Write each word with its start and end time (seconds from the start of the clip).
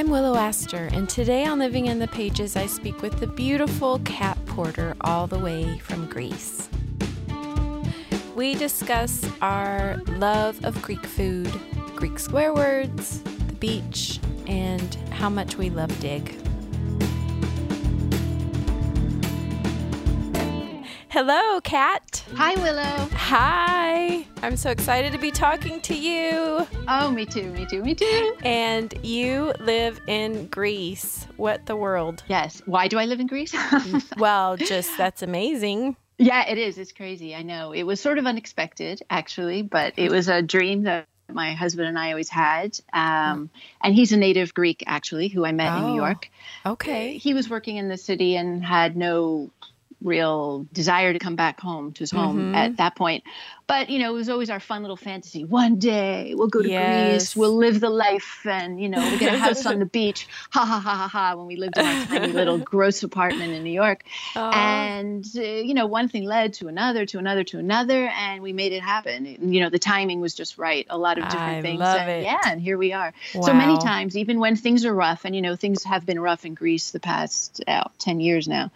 I'm 0.00 0.08
Willow 0.08 0.34
Aster, 0.34 0.88
and 0.92 1.06
today 1.10 1.44
on 1.44 1.58
Living 1.58 1.84
in 1.84 1.98
the 1.98 2.08
Pages, 2.08 2.56
I 2.56 2.64
speak 2.64 3.02
with 3.02 3.20
the 3.20 3.26
beautiful 3.26 3.98
Cat 3.98 4.38
Porter, 4.46 4.96
all 5.02 5.26
the 5.26 5.38
way 5.38 5.76
from 5.80 6.08
Greece. 6.08 6.70
We 8.34 8.54
discuss 8.54 9.22
our 9.42 10.00
love 10.16 10.64
of 10.64 10.80
Greek 10.80 11.04
food, 11.04 11.52
Greek 11.96 12.18
square 12.18 12.54
words, 12.54 13.20
the 13.20 13.52
beach, 13.52 14.20
and 14.46 14.94
how 15.10 15.28
much 15.28 15.58
we 15.58 15.68
love 15.68 15.90
Dig. 16.00 16.34
Hello, 21.10 21.60
Cat. 21.60 22.09
Hi, 22.34 22.54
Willow. 22.54 23.08
Hi. 23.12 24.24
I'm 24.42 24.56
so 24.56 24.70
excited 24.70 25.12
to 25.12 25.18
be 25.18 25.30
talking 25.30 25.80
to 25.82 25.94
you. 25.94 26.66
Oh, 26.88 27.10
me 27.10 27.26
too, 27.26 27.50
me 27.52 27.66
too, 27.66 27.82
me 27.82 27.94
too. 27.94 28.36
And 28.42 28.92
you 29.02 29.52
live 29.60 30.00
in 30.06 30.46
Greece. 30.46 31.26
What 31.36 31.66
the 31.66 31.76
world? 31.76 32.22
Yes. 32.28 32.62
Why 32.66 32.88
do 32.88 32.98
I 32.98 33.04
live 33.04 33.20
in 33.20 33.26
Greece? 33.26 33.54
well, 34.16 34.56
just 34.56 34.96
that's 34.96 35.22
amazing. 35.22 35.96
Yeah, 36.18 36.48
it 36.48 36.58
is. 36.58 36.78
It's 36.78 36.92
crazy. 36.92 37.34
I 37.34 37.42
know. 37.42 37.72
It 37.72 37.82
was 37.84 38.00
sort 38.00 38.18
of 38.18 38.26
unexpected, 38.26 39.02
actually, 39.10 39.62
but 39.62 39.94
it 39.96 40.10
was 40.10 40.28
a 40.28 40.42
dream 40.42 40.82
that 40.84 41.06
my 41.32 41.52
husband 41.54 41.88
and 41.88 41.98
I 41.98 42.10
always 42.10 42.28
had. 42.28 42.78
Um, 42.92 43.50
and 43.82 43.94
he's 43.94 44.12
a 44.12 44.16
native 44.16 44.52
Greek, 44.54 44.82
actually, 44.86 45.28
who 45.28 45.44
I 45.44 45.52
met 45.52 45.72
Oh, 45.72 45.78
in 45.78 45.86
New 45.90 45.96
York. 45.96 46.28
Okay. 46.66 47.16
He 47.18 47.34
was 47.34 47.48
working 47.48 47.76
in 47.76 47.88
the 47.88 47.96
city 47.96 48.36
and 48.36 48.64
had 48.64 48.96
no 48.96 49.50
real 50.02 50.66
desire 50.72 51.12
to 51.12 51.18
come 51.18 51.36
back 51.36 51.60
home 51.60 51.92
to 51.92 52.00
his 52.00 52.10
home 52.10 52.52
Mhm. 52.52 52.56
at 52.56 52.76
that 52.78 52.96
point. 52.96 53.22
But, 53.66 53.88
you 53.88 54.00
know, 54.00 54.10
it 54.10 54.14
was 54.14 54.28
always 54.28 54.50
our 54.50 54.58
fun 54.58 54.82
little 54.82 54.96
fantasy. 54.96 55.44
One 55.44 55.78
day 55.78 56.34
we'll 56.34 56.48
go 56.48 56.60
to 56.60 56.68
Yes. 56.68 57.12
Greece, 57.34 57.36
we'll 57.36 57.56
live 57.56 57.78
the 57.78 57.90
life, 57.90 58.44
and, 58.44 58.80
you 58.80 58.88
know, 58.88 58.98
we'll 58.98 59.18
get 59.18 59.32
a 59.32 59.38
house 59.46 59.64
on 59.64 59.78
the 59.78 59.84
beach. 59.86 60.26
Ha 60.50 60.64
ha 60.64 60.80
ha 60.80 60.96
ha 60.96 61.06
ha. 61.08 61.36
When 61.36 61.46
we 61.46 61.54
lived 61.56 61.78
in 61.78 61.84
our 61.86 62.06
tiny 62.06 62.32
little 62.32 62.58
gross 62.72 63.02
apartment 63.04 63.52
in 63.54 63.62
New 63.62 63.70
York. 63.72 64.02
Oh, 64.34 64.50
And, 64.50 65.24
uh, 65.36 65.40
you 65.40 65.74
know, 65.74 65.86
one 65.86 66.08
thing 66.08 66.24
led 66.24 66.54
to 66.54 66.66
another, 66.68 67.06
to 67.06 67.18
another, 67.18 67.44
to 67.44 67.58
another, 67.58 68.08
and 68.08 68.42
we 68.42 68.52
made 68.52 68.72
it 68.72 68.82
happen. 68.82 69.52
You 69.52 69.60
know, 69.60 69.70
the 69.70 69.78
timing 69.78 70.20
was 70.20 70.34
just 70.34 70.58
right. 70.58 70.86
A 70.90 70.98
lot 70.98 71.18
of 71.18 71.24
different 71.28 71.58
I 71.58 71.62
things. 71.62 71.78
love 71.80 72.00
and 72.00 72.10
it. 72.10 72.24
Yeah, 72.24 72.40
and 72.46 72.60
here 72.60 72.76
we 72.78 72.92
are. 72.92 73.12
So 73.32 73.52
many 73.54 73.78
times, 73.78 74.16
even 74.16 74.40
when 74.40 74.56
things 74.56 74.84
are 74.84 74.94
rough, 74.94 75.24
and, 75.24 75.36
you 75.36 75.42
know, 75.42 75.54
things 75.54 75.84
have 75.84 76.04
been 76.06 76.18
rough 76.18 76.44
in 76.44 76.54
Greece 76.54 76.90
the 76.90 77.00
past 77.00 77.62
uh, 77.68 77.84
10 78.00 78.18
years 78.20 78.48
now, 78.48 78.70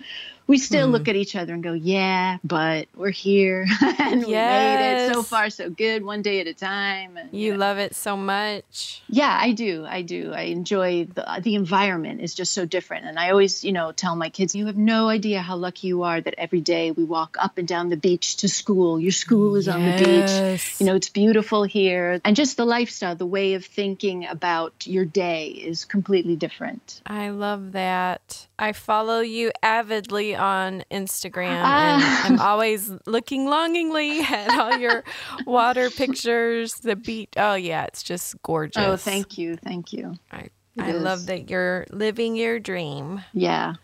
we 0.46 0.58
still 0.58 0.86
Hmm. 0.86 0.92
look 0.92 1.08
at 1.08 1.16
each 1.16 1.34
other 1.36 1.54
and 1.54 1.62
go, 1.62 1.72
yeah, 1.72 2.38
but 2.44 2.88
we're 2.94 3.10
here 3.10 3.66
and 3.98 4.24
we 4.26 4.32
made 4.34 5.06
it. 5.08 5.14
So 5.14 5.22
far, 5.22 5.48
so 5.50 5.70
good, 5.70 6.04
one 6.04 6.22
day 6.22 6.40
at 6.40 6.46
a 6.46 6.54
time. 6.54 7.16
And, 7.16 7.32
you 7.32 7.56
love 7.56 7.78
it 7.78 7.94
so 7.94 8.16
much. 8.16 9.02
Yeah, 9.08 9.36
I 9.40 9.52
do. 9.52 9.84
I 9.88 10.02
do. 10.02 10.32
I 10.34 10.42
enjoy 10.42 11.06
the 11.06 11.24
the 11.42 11.54
environment 11.54 12.20
is 12.20 12.34
just 12.34 12.52
so 12.52 12.64
different. 12.66 13.06
And 13.06 13.18
I 13.18 13.30
always, 13.30 13.64
you 13.64 13.72
know, 13.72 13.92
tell 13.92 14.16
my 14.16 14.28
kids, 14.30 14.54
you 14.54 14.66
have 14.66 14.76
no 14.76 15.08
idea 15.08 15.40
how 15.40 15.56
lucky 15.56 15.88
you 15.88 16.02
are 16.02 16.20
that 16.20 16.34
every 16.38 16.60
day 16.60 16.90
we 16.90 17.04
walk 17.04 17.36
up 17.38 17.58
and 17.58 17.66
down 17.66 17.88
the 17.88 17.96
beach 17.96 18.36
to 18.38 18.48
school. 18.48 19.00
Your 19.00 19.12
school 19.12 19.56
is 19.56 19.68
on 19.68 19.84
the 19.84 19.92
beach. 19.92 20.60
You 20.80 20.86
know, 20.86 20.94
it's 20.94 21.08
beautiful 21.08 21.64
here. 21.64 22.20
And 22.24 22.36
just 22.36 22.56
the 22.56 22.64
lifestyle, 22.64 23.16
the 23.16 23.26
way 23.26 23.54
of 23.54 23.64
thinking 23.64 24.26
about 24.26 24.86
your 24.86 25.04
day 25.04 25.48
is 25.48 25.84
completely 25.84 26.36
different. 26.36 27.00
I 27.06 27.30
love 27.30 27.72
that. 27.72 28.46
I 28.58 28.72
follow 28.72 29.20
you 29.20 29.50
avidly 29.62 30.33
on 30.34 30.84
Instagram 30.90 31.48
and 31.48 32.02
Ah. 32.02 32.22
I'm 32.26 32.40
always 32.40 32.90
looking 33.06 33.46
longingly 33.46 34.20
at 34.28 34.50
all 34.58 34.76
your 34.78 35.04
water 35.46 35.90
pictures, 35.90 36.74
the 36.74 36.96
beach. 36.96 37.30
Oh 37.36 37.54
yeah, 37.54 37.84
it's 37.84 38.02
just 38.02 38.40
gorgeous. 38.42 38.82
Oh, 38.82 38.96
thank 38.96 39.38
you. 39.38 39.56
Thank 39.56 39.92
you. 39.92 40.14
I, 40.30 40.48
I 40.78 40.92
love 40.92 41.26
that 41.26 41.50
you're 41.50 41.86
living 41.90 42.34
your 42.36 42.58
dream. 42.58 43.22
Yeah, 43.32 43.74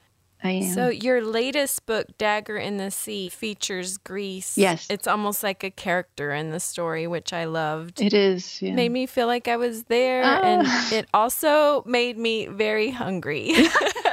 I 0.42 0.50
am. 0.50 0.75
So 0.75 0.88
your 0.88 1.22
latest 1.22 1.86
book, 1.86 2.06
Dagger 2.19 2.56
in 2.56 2.78
the 2.78 2.91
Sea, 2.91 3.28
features 3.28 3.96
Greece. 3.98 4.58
Yes. 4.58 4.86
It's 4.91 5.06
almost 5.06 5.42
like 5.42 5.62
a 5.62 5.70
character 5.70 6.32
in 6.32 6.50
the 6.50 6.58
story, 6.60 7.06
which 7.06 7.32
I 7.32 7.44
loved. 7.44 8.00
it 8.00 8.12
is. 8.12 8.60
Yeah. 8.60 8.72
made 8.75 8.91
me 8.91 9.06
feel 9.06 9.26
like 9.28 9.46
I 9.48 9.56
was 9.56 9.84
there 9.84 10.22
Ah. 10.25 10.41
and 10.42 10.92
it 10.92 11.06
also 11.14 11.84
made 11.86 12.19
me 12.19 12.46
very 12.46 12.91
hungry. 12.91 13.52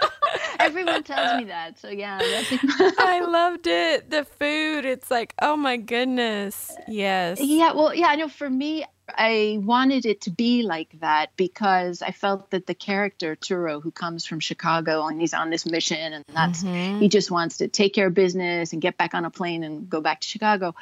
Everyone 0.68 1.04
tells 1.04 1.34
me 1.34 1.46
that. 1.46 1.80
So 1.80 1.90
yeah, 1.90 2.20
I 3.00 3.22
loved 3.28 3.68
it. 3.68 4.10
The 4.10 4.26
food, 4.26 4.86
it's 4.86 5.10
like, 5.10 5.34
oh 5.42 5.56
my 5.58 5.78
goodness. 5.78 6.76
Yes. 6.88 7.40
Yeah, 7.42 7.74
well, 7.74 7.94
yeah, 7.94 8.08
I 8.08 8.16
know 8.16 8.28
for 8.28 8.50
me, 8.50 8.86
I 9.10 9.60
wanted 9.62 10.06
it 10.06 10.22
to 10.22 10.32
be 10.32 10.64
like 10.64 10.90
that 11.00 11.28
because 11.38 12.02
I 12.02 12.12
felt 12.12 12.52
that 12.52 12.68
the 12.68 12.74
character 12.74 13.36
Turo, 13.38 13.82
who 13.82 13.90
comes 13.92 14.26
from 14.26 14.42
Chicago 14.42 15.08
and 15.08 15.20
he's 15.22 15.34
on 15.34 15.50
this 15.50 15.66
mission, 15.66 16.14
and 16.14 16.26
that's 16.34 16.64
Mhm. 16.64 17.00
he 17.00 17.08
just 17.10 17.32
wants 17.32 17.58
to 17.58 17.70
take 17.70 17.94
care 17.94 18.08
of 18.08 18.14
business 18.14 18.74
and 18.74 18.82
get 18.82 18.98
back 18.98 19.14
on 19.14 19.24
a 19.24 19.30
plane 19.30 19.64
and 19.64 19.90
go 19.90 20.02
back 20.02 20.20
to 20.22 20.28
Chicago. 20.28 20.76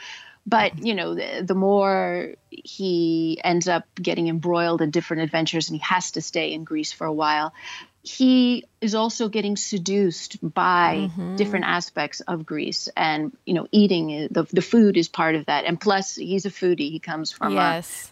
But 0.47 0.84
you 0.84 0.94
know, 0.95 1.13
the, 1.16 1.44
the 1.44 1.56
more 1.56 2.34
he 2.50 3.40
ends 3.44 3.68
up 3.68 3.84
getting 3.95 4.28
embroiled 4.28 4.81
in 4.81 4.90
different 4.91 5.24
adventures, 5.24 5.69
and 5.69 5.78
he 5.78 5.84
has 5.84 6.12
to 6.12 6.22
stay 6.22 6.53
in 6.53 6.63
Greece 6.63 6.94
for 6.94 7.06
a 7.06 7.13
while. 7.13 7.53
He 8.06 8.66
is 8.82 8.94
also 8.94 9.30
getting 9.30 9.58
seduced 9.58 10.38
by 10.42 11.10
Mhm. 11.10 11.38
different 11.38 11.66
aspects 11.66 12.22
of 12.22 12.46
Greece, 12.46 12.88
and 12.96 13.36
you 13.46 13.54
know, 13.54 13.68
eating 13.72 14.28
the 14.32 14.44
the 14.44 14.62
food 14.62 14.96
is 14.96 15.08
part 15.10 15.36
of 15.36 15.48
that. 15.48 15.66
And 15.66 15.80
plus, 15.80 16.16
he's 16.16 16.46
a 16.46 16.52
foodie. 16.52 16.92
He 16.92 17.00
comes 17.00 17.32
from 17.32 17.54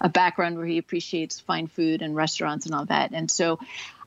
a, 0.02 0.06
a 0.06 0.10
background 0.10 0.58
where 0.58 0.66
he 0.66 0.78
appreciates 0.80 1.40
fine 1.40 1.68
food 1.68 2.02
and 2.02 2.16
restaurants 2.16 2.66
and 2.66 2.74
all 2.76 2.86
that. 2.86 3.12
And 3.14 3.30
so 3.30 3.60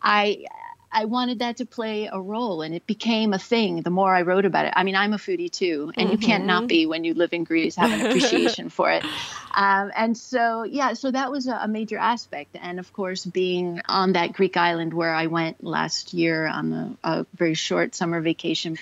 I 0.02 0.44
I 0.90 1.04
wanted 1.04 1.40
that 1.40 1.58
to 1.58 1.66
play 1.66 2.08
a 2.10 2.20
role 2.20 2.62
and 2.62 2.74
it 2.74 2.86
became 2.86 3.32
a 3.32 3.38
thing 3.38 3.82
the 3.82 3.90
more 3.90 4.14
I 4.14 4.22
wrote 4.22 4.44
about 4.44 4.66
it. 4.66 4.72
I 4.76 4.84
mean, 4.84 4.96
I'm 4.96 5.12
a 5.12 5.18
foodie 5.18 5.50
too, 5.50 5.92
and 5.96 6.10
you 6.10 6.18
can't 6.18 6.46
not 6.46 6.68
be 6.68 6.86
when 6.86 7.04
you 7.04 7.14
live 7.14 7.32
in 7.32 7.44
Greece, 7.44 7.76
have 7.76 7.92
an 7.92 8.06
appreciation 8.06 8.68
for 8.68 8.90
it. 8.90 9.04
Um, 9.56 9.90
and 9.96 10.18
so, 10.18 10.64
yeah, 10.64 10.92
so 10.92 11.10
that 11.10 11.30
was 11.30 11.46
a, 11.46 11.66
major 11.66 11.96
aspect. 11.96 12.58
And 12.60 12.78
of 12.78 12.92
course, 12.92 13.24
being 13.24 13.80
on 13.88 14.12
that 14.12 14.34
Greek 14.34 14.58
island 14.58 14.92
where 14.92 15.14
I 15.14 15.28
went 15.28 15.64
last 15.64 16.12
year 16.12 16.46
on 16.46 16.72
a, 16.74 16.96
a 17.02 17.26
very 17.34 17.54
short 17.54 17.94
summer 17.94 18.20
vacation, 18.20 18.76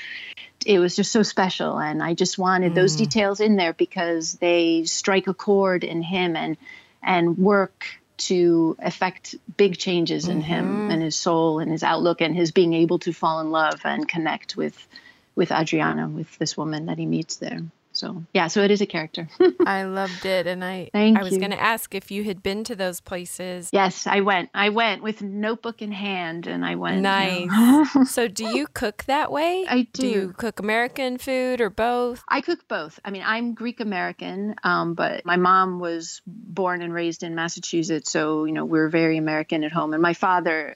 it 0.67 0.81
was 0.81 0.97
just 0.97 1.13
so 1.13 1.23
special. 1.23 1.79
And 1.79 2.03
I 2.03 2.15
just 2.15 2.39
wanted 2.39 2.75
those 2.75 2.97
details 2.97 3.39
in 3.39 3.55
there 3.55 3.73
because 3.73 4.35
they 4.35 4.83
strike 4.83 5.29
a 5.29 5.35
chord 5.35 5.85
in 5.85 6.03
him 6.03 6.35
and 6.35 6.57
and 7.05 7.39
work 7.39 7.87
to 8.17 8.77
affect 8.79 9.35
big 9.57 9.77
changes 9.77 10.29
in 10.29 10.41
him 10.41 10.65
mm-hmm. 10.65 10.91
and 10.91 11.03
his 11.03 11.17
soul 11.17 11.59
and 11.59 11.71
his 11.71 11.83
outlook 11.83 12.21
and 12.21 12.35
his 12.35 12.53
being 12.53 12.73
able 12.75 12.99
to 13.01 13.13
fall 13.13 13.41
in 13.41 13.51
love 13.51 13.81
and 13.85 14.09
connect 14.09 14.57
with 14.57 14.87
with 15.35 15.51
Adriana, 15.51 16.09
with 16.09 16.39
this 16.39 16.57
woman 16.57 16.87
that 16.87 16.99
he 16.99 17.07
meets 17.07 17.37
there. 17.37 17.61
So 17.94 18.25
yeah, 18.34 18.49
so 18.49 18.62
it 18.62 18.71
is 18.71 18.81
a 18.81 18.87
character. 18.87 19.28
I 19.66 19.84
loved 19.84 20.27
it. 20.27 20.47
And 20.47 20.65
I, 20.65 20.91
Thank 20.93 21.19
I 21.19 21.22
was 21.22 21.38
going 21.38 21.53
to 21.53 21.60
ask 21.60 21.94
if 21.94 22.10
you 22.10 22.25
had 22.25 22.43
been 22.43 22.65
to 22.65 22.75
those 22.75 23.00
places. 23.00 23.71
yes, 23.72 24.06
I 24.06 24.21
went. 24.21 24.50
I 24.53 24.69
went 24.71 25.03
with 25.03 25.22
notebook 25.22 25.81
in 25.81 25.93
hand, 25.93 26.47
and 26.47 26.65
I 26.65 26.75
went. 26.75 26.97
you 26.97 27.03
Nice. 27.03 27.50
know. 27.50 28.05
so, 28.05 28.28
do 28.28 28.44
you 28.44 28.66
cook 28.66 29.05
that 29.05 29.31
way? 29.31 29.65
I 29.69 29.82
Do 29.93 30.03
Do 30.03 30.09
you 30.09 30.34
cook 30.37 30.59
American 30.60 31.19
food 31.19 31.60
or 31.60 31.71
both? 31.71 32.22
I 32.28 32.41
cook 32.41 32.66
both. 32.69 32.99
I 33.05 33.10
mean, 33.10 33.22
I'm 33.25 33.55
Greek 33.55 33.81
American, 33.81 34.56
um, 34.65 34.94
but 34.94 35.25
my 35.25 35.37
mom 35.37 35.78
was 35.78 36.21
born 36.26 36.82
and 36.82 36.93
raised 36.93 37.22
in 37.22 37.34
Massachusetts, 37.34 38.11
so 38.11 38.44
you 38.44 38.53
know 38.53 38.65
we're 38.65 38.88
very 38.88 39.16
American 39.19 39.62
at 39.65 39.72
home. 39.72 39.93
And 39.93 40.03
my 40.03 40.15
father 40.15 40.75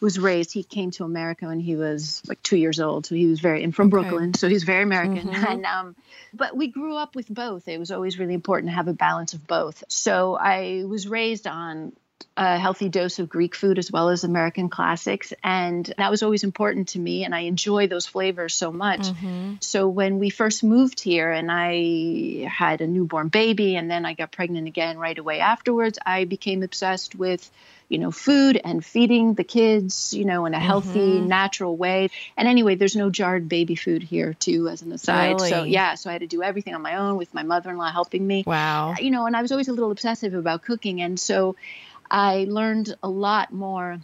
was 0.00 0.18
raised. 0.18 0.52
He 0.52 0.62
came 0.62 0.90
to 0.92 1.04
America 1.04 1.46
when 1.46 1.60
he 1.60 1.76
was 1.76 2.22
like 2.28 2.42
two 2.42 2.56
years 2.56 2.80
old, 2.80 3.06
so 3.06 3.14
he 3.14 3.26
was 3.26 3.40
very 3.40 3.62
and 3.62 3.74
from 3.74 3.86
Okay. 3.88 4.02
Brooklyn, 4.02 4.34
so 4.34 4.48
he's 4.48 4.64
very 4.64 4.82
American. 4.82 5.28
Mhm. 5.28 5.52
And 5.52 5.64
um, 5.66 5.96
but 6.34 6.56
we 6.56 6.68
grew 6.68 6.96
up 6.96 7.14
with 7.14 7.28
both. 7.28 7.68
It 7.68 7.78
was 7.78 7.90
always 7.90 8.18
really 8.18 8.34
important 8.34 8.70
to 8.70 8.74
have 8.74 8.88
a 8.88 8.92
balance 8.92 9.32
of 9.34 9.46
both. 9.46 9.84
So 9.88 10.36
I 10.36 10.84
was 10.86 11.08
raised 11.08 11.46
on 11.46 11.92
a 12.36 12.58
healthy 12.58 12.88
dose 12.90 13.18
of 13.18 13.28
Greek 13.30 13.54
food 13.54 13.78
as 13.78 13.90
well 13.90 14.10
as 14.10 14.22
American 14.24 14.68
classics. 14.68 15.32
And 15.42 15.90
that 15.96 16.10
was 16.10 16.22
always 16.22 16.44
important 16.44 16.88
to 16.88 16.98
me. 16.98 17.24
And 17.24 17.34
I 17.34 17.40
enjoy 17.40 17.86
those 17.86 18.06
flavors 18.06 18.54
so 18.54 18.70
much. 18.72 19.00
Mhm. 19.00 19.56
So 19.60 19.88
when 19.88 20.18
we 20.18 20.28
first 20.28 20.62
moved 20.62 21.00
here 21.00 21.30
and 21.32 21.50
I 21.50 22.46
had 22.50 22.82
a 22.82 22.86
newborn 22.86 23.28
baby 23.28 23.76
and 23.76 23.90
then 23.90 24.04
I 24.04 24.12
got 24.12 24.32
pregnant 24.32 24.66
again 24.68 24.98
right 24.98 25.16
away 25.16 25.40
afterwards, 25.40 25.98
I 26.04 26.24
became 26.24 26.62
obsessed 26.62 27.14
with, 27.14 27.50
you 27.88 27.98
know, 27.98 28.10
food 28.10 28.60
and 28.62 28.84
feeding 28.84 29.32
the 29.32 29.44
kids, 29.44 30.12
you 30.12 30.26
know, 30.26 30.44
in 30.44 30.52
a 30.52 30.60
healthy, 30.60 31.20
Mhm. 31.20 31.26
natural 31.28 31.74
way. 31.76 32.10
And 32.36 32.46
anyway, 32.48 32.74
there's 32.74 32.96
no 32.96 33.08
jarred 33.08 33.48
baby 33.48 33.76
food 33.76 34.02
here 34.02 34.34
too, 34.34 34.68
as 34.68 34.82
an 34.82 34.92
aside. 34.92 35.40
So 35.40 35.62
yeah, 35.64 35.94
so 35.94 36.10
I 36.10 36.12
had 36.14 36.20
to 36.20 36.26
do 36.26 36.42
everything 36.42 36.74
on 36.74 36.82
my 36.82 36.96
own 36.96 37.16
with 37.16 37.32
my 37.32 37.44
mother-in-law 37.44 37.90
helping 37.92 38.26
me 38.26 38.44
Wow. 38.46 38.94
you 39.00 39.10
know, 39.10 39.24
and 39.26 39.34
I 39.34 39.40
was 39.42 39.52
always 39.52 39.68
a 39.68 39.72
little 39.72 39.90
obsessive 39.90 40.34
about 40.34 40.62
cooking. 40.62 41.00
And 41.00 41.18
so 41.18 41.56
I 42.10 42.46
learned 42.48 42.96
a 43.02 43.08
lot 43.08 43.52
more 43.52 44.00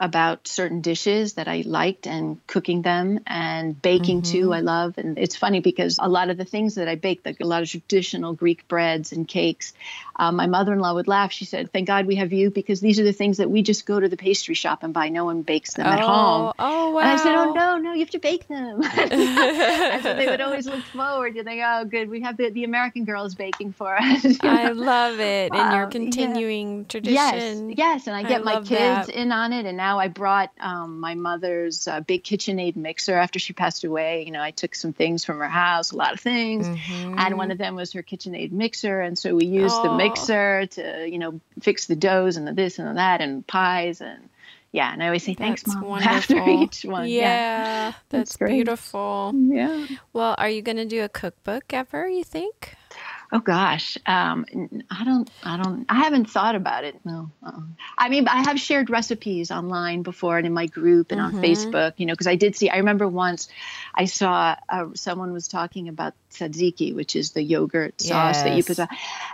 about 0.00 0.48
certain 0.48 0.80
dishes 0.80 1.34
that 1.34 1.46
I 1.46 1.62
liked 1.64 2.06
and 2.06 2.44
cooking 2.48 2.82
them 2.82 3.20
and 3.26 3.80
baking 3.80 4.22
too. 4.22 4.46
Mm-hmm. 4.46 4.52
I 4.52 4.60
love. 4.60 4.98
And 4.98 5.16
it's 5.18 5.36
funny 5.36 5.60
because 5.60 5.98
a 6.02 6.08
lot 6.08 6.30
of 6.30 6.36
the 6.36 6.44
things 6.44 6.74
that 6.74 6.88
I 6.88 6.96
bake, 6.96 7.20
like 7.24 7.40
a 7.40 7.46
lot 7.46 7.62
of 7.62 7.70
traditional 7.70 8.32
Greek 8.32 8.66
breads 8.66 9.12
and 9.12 9.26
cakes, 9.26 9.72
uh, 10.16 10.30
my 10.30 10.46
mother-in-law 10.46 10.94
would 10.94 11.08
laugh. 11.08 11.32
She 11.32 11.44
said, 11.44 11.72
"Thank 11.72 11.88
God 11.88 12.06
we 12.06 12.16
have 12.16 12.32
you 12.32 12.50
because 12.50 12.80
these 12.80 13.00
are 13.00 13.04
the 13.04 13.12
things 13.12 13.38
that 13.38 13.50
we 13.50 13.62
just 13.62 13.84
go 13.84 13.98
to 13.98 14.08
the 14.08 14.16
pastry 14.16 14.54
shop 14.54 14.82
and 14.82 14.94
buy. 14.94 15.08
No 15.08 15.24
one 15.24 15.42
bakes 15.42 15.74
them 15.74 15.86
oh, 15.86 15.90
at 15.90 16.00
home." 16.00 16.52
Oh 16.58 16.90
wow! 16.90 17.00
And 17.00 17.10
I 17.10 17.16
said, 17.16 17.34
"Oh 17.34 17.52
no, 17.52 17.78
no, 17.78 17.92
you 17.92 18.00
have 18.00 18.10
to 18.10 18.20
bake 18.20 18.46
them." 18.46 18.82
and 18.94 20.02
so 20.02 20.14
they 20.14 20.26
would 20.26 20.40
always 20.40 20.66
look 20.66 20.84
forward. 20.84 21.34
You 21.34 21.42
think, 21.42 21.62
"Oh, 21.64 21.84
good, 21.84 22.08
we 22.08 22.20
have 22.20 22.36
the, 22.36 22.50
the 22.50 22.62
American 22.64 23.04
girls 23.04 23.34
baking 23.34 23.72
for 23.72 23.96
us." 23.96 24.24
I 24.42 24.70
love 24.70 25.18
it, 25.18 25.52
and 25.52 25.74
you're 25.74 25.88
continuing 25.88 26.78
yeah. 26.78 26.84
tradition. 26.88 27.70
Yes, 27.70 27.78
yes, 27.78 28.06
and 28.06 28.14
I 28.14 28.22
get 28.22 28.42
I 28.42 28.44
my 28.44 28.56
kids 28.58 28.68
that. 28.68 29.10
in 29.10 29.32
on 29.32 29.52
it. 29.52 29.66
And 29.66 29.76
now 29.76 29.98
I 29.98 30.06
brought 30.06 30.52
um, 30.60 31.00
my 31.00 31.16
mother's 31.16 31.88
uh, 31.88 32.00
big 32.00 32.22
KitchenAid 32.22 32.76
mixer 32.76 33.16
after 33.16 33.40
she 33.40 33.52
passed 33.52 33.82
away. 33.82 34.24
You 34.24 34.30
know, 34.30 34.42
I 34.42 34.52
took 34.52 34.76
some 34.76 34.92
things 34.92 35.24
from 35.24 35.38
her 35.38 35.48
house, 35.48 35.90
a 35.90 35.96
lot 35.96 36.12
of 36.12 36.20
things, 36.20 36.68
mm-hmm. 36.68 37.18
and 37.18 37.36
one 37.36 37.50
of 37.50 37.58
them 37.58 37.74
was 37.74 37.92
her 37.94 38.02
KitchenAid 38.02 38.52
mixer, 38.52 39.00
and 39.00 39.18
so 39.18 39.34
we 39.34 39.46
used 39.46 39.74
oh. 39.76 39.82
the 39.82 39.96
mixer 39.96 40.03
to 40.10 41.08
you 41.08 41.18
know 41.18 41.40
fix 41.60 41.86
the 41.86 41.96
doughs 41.96 42.36
and 42.36 42.46
the 42.46 42.52
this 42.52 42.78
and 42.78 42.88
the 42.88 42.94
that 42.94 43.20
and 43.20 43.46
pies 43.46 44.00
and 44.00 44.28
yeah, 44.74 44.92
and 44.92 45.00
I 45.04 45.06
always 45.06 45.22
say 45.22 45.34
thanks, 45.34 45.62
that's 45.62 45.76
mom, 45.76 45.84
wonderful. 45.88 46.36
after 46.36 46.50
each 46.50 46.84
one. 46.84 47.06
Yeah, 47.06 47.20
yeah. 47.20 47.92
that's, 48.08 48.34
that's 48.34 48.50
beautiful. 48.50 49.32
Yeah. 49.32 49.86
Well, 50.12 50.34
are 50.36 50.48
you 50.48 50.62
going 50.62 50.78
to 50.78 50.84
do 50.84 51.04
a 51.04 51.08
cookbook 51.08 51.72
ever? 51.72 52.08
You 52.08 52.24
think? 52.24 52.74
Oh 53.34 53.40
gosh, 53.40 53.98
um, 54.06 54.46
I 54.88 55.04
don't, 55.04 55.28
I 55.42 55.60
don't, 55.60 55.86
I 55.88 55.96
haven't 55.96 56.30
thought 56.30 56.54
about 56.54 56.84
it. 56.84 57.00
No, 57.04 57.32
uh-uh. 57.44 57.62
I 57.98 58.08
mean, 58.08 58.28
I 58.28 58.44
have 58.44 58.60
shared 58.60 58.90
recipes 58.90 59.50
online 59.50 60.02
before 60.04 60.38
and 60.38 60.46
in 60.46 60.52
my 60.52 60.66
group 60.66 61.10
and 61.10 61.20
mm-hmm. 61.20 61.38
on 61.38 61.42
Facebook. 61.42 61.94
You 61.96 62.06
know, 62.06 62.12
because 62.12 62.28
I 62.28 62.36
did 62.36 62.54
see. 62.54 62.70
I 62.70 62.76
remember 62.76 63.08
once 63.08 63.48
I 63.92 64.04
saw 64.04 64.54
uh, 64.68 64.86
someone 64.94 65.32
was 65.32 65.48
talking 65.48 65.88
about 65.88 66.14
tzatziki, 66.30 66.94
which 66.94 67.16
is 67.16 67.32
the 67.32 67.42
yogurt 67.42 68.00
sauce 68.00 68.36
yes. 68.36 68.42
that 68.44 68.56
you 68.56 68.62
put 68.62 68.78
on, 68.78 68.88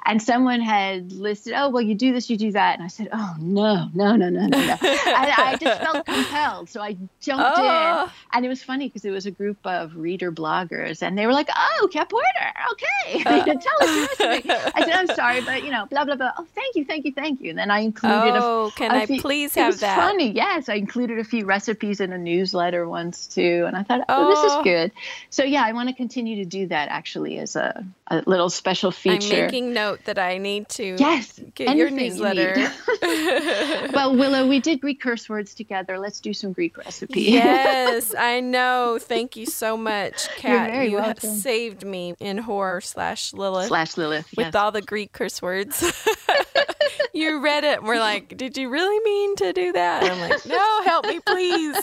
and 0.07 0.23
someone 0.23 0.61
had 0.63 1.13
listed, 1.13 1.53
oh 1.55 1.69
well, 1.69 1.83
you 1.83 1.95
do 1.95 2.15
this, 2.15 2.31
you 2.31 2.39
do 2.39 2.53
that, 2.53 2.77
and 2.77 2.85
I 2.85 2.89
said, 2.89 3.09
oh 3.13 3.35
no, 3.39 3.91
no, 3.93 4.17
no, 4.17 4.31
no, 4.31 4.47
no, 4.47 4.67
no. 4.67 4.77
I, 4.81 5.35
I 5.37 5.57
just 5.57 5.83
felt 5.83 6.07
compelled, 6.07 6.69
so 6.71 6.81
I 6.81 6.97
jumped 7.21 7.59
oh. 7.59 8.05
in, 8.05 8.11
and 8.33 8.47
it 8.47 8.49
was 8.49 8.63
funny 8.63 8.89
because 8.89 9.05
it 9.05 9.11
was 9.11 9.27
a 9.27 9.31
group 9.31 9.59
of 9.65 9.95
reader 9.97 10.33
bloggers, 10.33 11.03
and 11.03 11.19
they 11.19 11.27
were 11.27 11.35
like, 11.35 11.49
oh, 11.55 11.89
Cat 11.93 12.09
Porter, 12.09 12.27
okay, 12.73 13.23
tell 13.25 13.89
us 13.89 13.90
I 14.21 14.83
said, 14.85 14.93
I'm 14.93 15.07
sorry, 15.09 15.41
but 15.43 15.65
you 15.65 15.71
know, 15.71 15.87
blah 15.87 16.05
blah 16.05 16.17
blah. 16.17 16.33
Oh, 16.39 16.47
thank 16.55 16.77
you, 16.77 16.85
thank 16.85 17.05
you, 17.05 17.13
thank 17.13 17.41
you. 17.41 17.51
And 17.51 17.59
then 17.59 17.71
I 17.71 17.81
included. 17.81 18.35
Oh, 18.37 18.67
a, 18.67 18.71
can 18.73 18.91
a 18.91 18.95
I 18.95 19.07
few, 19.07 19.21
please 19.21 19.55
have 19.55 19.75
it 19.75 19.81
that? 19.81 19.97
Funny, 19.97 20.31
yes. 20.31 20.69
I 20.69 20.75
included 20.75 21.19
a 21.19 21.25
few 21.25 21.45
recipes 21.45 22.01
in 22.01 22.13
a 22.13 22.19
newsletter 22.19 22.89
once 22.89 23.27
too, 23.27 23.65
and 23.67 23.77
I 23.77 23.83
thought, 23.83 24.01
oh, 24.09 24.27
oh. 24.27 24.31
this 24.31 24.45
is 24.45 24.53
oh. 24.53 24.65
good. 24.65 24.93
So 25.31 25.43
yeah, 25.43 25.65
I 25.65 25.73
want 25.73 25.89
to 25.89 25.95
continue 25.95 26.37
to 26.37 26.45
do 26.45 26.67
that 26.69 26.89
actually 26.89 27.39
as 27.39 27.57
a, 27.57 27.85
a 28.09 28.23
little 28.27 28.51
special 28.51 28.91
feature. 28.91 29.35
I'm 29.35 29.43
making 29.47 29.73
note 29.73 30.05
that 30.05 30.19
I 30.19 30.39
need 30.39 30.69
to. 30.71 30.97
Yes, 30.99 31.41
get 31.67 31.77
your 31.77 31.91
newsletter. 31.91 32.59
You 32.59 32.69
well, 33.93 34.17
Willow, 34.17 34.47
we 34.47 34.61
did 34.61 34.81
Greek 34.81 35.01
curse 35.01 35.29
words 35.29 35.55
together. 35.55 35.99
Let's 35.99 36.21
do 36.21 36.33
some 36.33 36.53
Greek 36.53 36.77
recipes. 36.77 37.29
yes, 37.29 38.15
I 38.19 38.41
know. 38.41 38.99
Thank 39.01 39.37
you 39.37 39.47
so 39.47 39.77
much, 39.77 40.29
Cat. 40.37 40.89
you 40.89 40.97
welcome. 40.97 41.31
saved 41.31 41.85
me 41.85 42.15
in 42.21 42.39
horror 42.39 42.81
slash 42.81 43.33
Lilith 43.33 43.69
slash 43.69 43.97
Lilith 43.97 44.29
with 44.37 44.47
yes. 44.47 44.55
all 44.55 44.73
the 44.73 44.83
Greek 44.83 45.13
curse 45.13 45.41
words. 45.43 45.83
you 47.13 47.41
read 47.41 47.65
it 47.65 47.79
and 47.79 47.87
we're 47.87 47.99
like, 47.99 48.37
did 48.37 48.57
you 48.57 48.69
really 48.69 48.99
mean 49.05 49.37
to 49.37 49.53
do 49.53 49.73
that? 49.73 50.03
And 50.03 50.13
I'm 50.13 50.31
like, 50.31 50.47
no, 50.47 50.83
help 50.83 51.07
me, 51.07 51.21
please. 51.21 51.77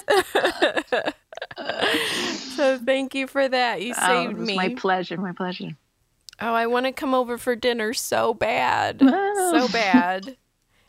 so 2.55 2.77
thank 2.79 3.15
you 3.15 3.27
for 3.27 3.47
that. 3.47 3.81
You 3.81 3.93
oh, 3.97 4.07
saved 4.07 4.37
oh, 4.37 4.41
me. 4.41 4.55
My 4.55 4.75
pleasure. 4.75 5.17
My 5.17 5.33
pleasure. 5.33 5.75
Oh, 6.39 6.53
I 6.53 6.67
want 6.67 6.85
to 6.85 6.91
come 6.91 7.13
over 7.13 7.37
for 7.37 7.55
dinner 7.55 7.93
so 7.93 8.33
bad. 8.33 8.99
So 8.99 9.67
bad. 9.73 10.37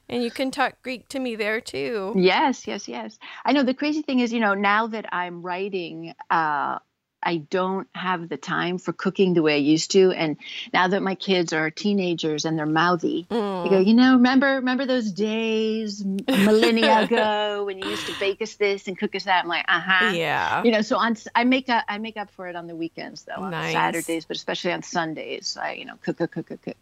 And 0.08 0.22
you 0.22 0.30
can 0.30 0.50
talk 0.50 0.82
Greek 0.82 1.08
to 1.08 1.18
me 1.18 1.36
there 1.36 1.60
too. 1.60 2.14
Yes, 2.16 2.66
yes, 2.66 2.88
yes. 2.88 3.18
I 3.44 3.52
know 3.52 3.62
the 3.62 3.74
crazy 3.74 4.02
thing 4.02 4.20
is, 4.20 4.32
you 4.32 4.40
know, 4.40 4.54
now 4.54 4.86
that 4.86 5.06
I'm 5.12 5.42
writing 5.42 6.14
uh, 6.30 6.78
I 7.22 7.38
don't 7.38 7.88
have 7.94 8.28
the 8.28 8.36
time 8.36 8.78
for 8.78 8.92
cooking 8.92 9.34
the 9.34 9.42
way 9.42 9.54
I 9.54 9.58
used 9.58 9.90
to. 9.92 10.12
And 10.12 10.36
now 10.72 10.88
that 10.88 11.02
my 11.02 11.14
kids 11.14 11.52
are 11.52 11.70
teenagers 11.70 12.44
and 12.44 12.58
they're 12.58 12.66
mouthy, 12.66 13.26
mm. 13.28 13.66
I 13.66 13.68
go, 13.68 13.78
you 13.80 13.94
know, 13.94 14.12
remember 14.12 14.46
remember 14.54 14.86
those 14.86 15.10
days 15.10 16.04
millennia 16.28 17.00
ago 17.02 17.64
when 17.64 17.78
you 17.78 17.88
used 17.88 18.06
to 18.06 18.18
bake 18.20 18.40
us 18.40 18.54
this 18.54 18.86
and 18.86 18.96
cook 18.96 19.14
us 19.14 19.24
that? 19.24 19.44
I'm 19.44 19.48
like, 19.48 19.64
uh 19.68 19.80
huh. 19.80 20.12
Yeah. 20.14 20.62
You 20.62 20.70
know, 20.70 20.82
so 20.82 20.96
on 20.96 21.16
I 21.34 21.44
make 21.44 21.68
up 21.68 21.84
I 21.88 21.98
make 21.98 22.16
up 22.16 22.30
for 22.30 22.46
it 22.48 22.56
on 22.56 22.66
the 22.66 22.76
weekends 22.76 23.24
though, 23.24 23.42
on 23.42 23.50
nice. 23.50 23.72
Saturdays, 23.72 24.24
but 24.24 24.36
especially 24.36 24.72
on 24.72 24.82
Sundays. 24.82 25.56
I 25.60 25.72
you 25.72 25.84
know 25.84 25.94
cook 26.02 26.18
cook 26.18 26.32
cook 26.32 26.46
cook 26.46 26.62
cook. 26.62 26.76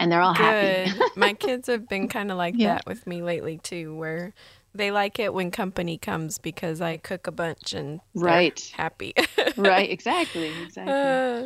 And 0.00 0.12
they're 0.12 0.20
all 0.20 0.34
Good. 0.34 0.88
happy. 0.88 1.00
my 1.16 1.32
kids 1.38 1.66
have 1.66 1.88
been 1.88 2.06
kind 2.06 2.30
of 2.30 2.38
like 2.38 2.54
yeah. 2.56 2.74
that 2.74 2.86
with 2.86 3.04
me 3.06 3.20
lately 3.20 3.58
too, 3.58 3.96
where 3.96 4.32
they 4.74 4.90
like 4.90 5.18
it 5.18 5.34
when 5.34 5.50
company 5.50 5.98
comes 5.98 6.38
because 6.38 6.80
I 6.80 6.96
cook 6.96 7.26
a 7.26 7.32
bunch 7.32 7.72
and 7.72 8.00
right 8.14 8.60
happy. 8.74 9.14
right, 9.56 9.90
exactly, 9.90 10.48
exactly. 10.62 10.92
Uh, 10.92 11.44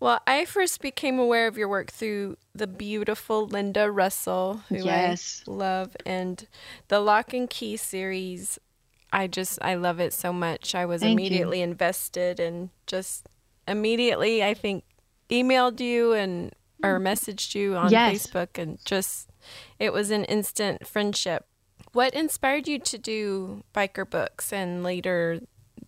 well, 0.00 0.20
I 0.26 0.44
first 0.44 0.80
became 0.80 1.18
aware 1.18 1.46
of 1.46 1.56
your 1.56 1.68
work 1.68 1.90
through 1.90 2.36
the 2.54 2.66
beautiful 2.66 3.46
Linda 3.46 3.90
Russell, 3.90 4.62
who 4.68 4.84
yes. 4.84 5.42
I 5.46 5.50
love, 5.50 5.96
and 6.04 6.46
the 6.88 7.00
Lock 7.00 7.32
and 7.32 7.48
Key 7.48 7.76
series. 7.76 8.58
I 9.12 9.26
just 9.26 9.58
I 9.62 9.74
love 9.74 10.00
it 10.00 10.12
so 10.12 10.32
much. 10.32 10.74
I 10.74 10.84
was 10.84 11.02
Thank 11.02 11.12
immediately 11.14 11.58
you. 11.58 11.64
invested 11.64 12.38
and 12.40 12.70
just 12.86 13.26
immediately 13.66 14.44
I 14.44 14.54
think 14.54 14.84
emailed 15.30 15.80
you 15.80 16.12
and 16.12 16.54
or 16.82 17.00
messaged 17.00 17.54
you 17.54 17.74
on 17.74 17.90
yes. 17.90 18.26
Facebook 18.26 18.58
and 18.60 18.78
just 18.84 19.30
it 19.78 19.92
was 19.92 20.10
an 20.10 20.24
instant 20.24 20.86
friendship 20.86 21.47
what 21.98 22.14
inspired 22.14 22.68
you 22.68 22.78
to 22.78 22.96
do 22.96 23.64
biker 23.74 24.08
books 24.08 24.52
and 24.52 24.84
later 24.84 25.40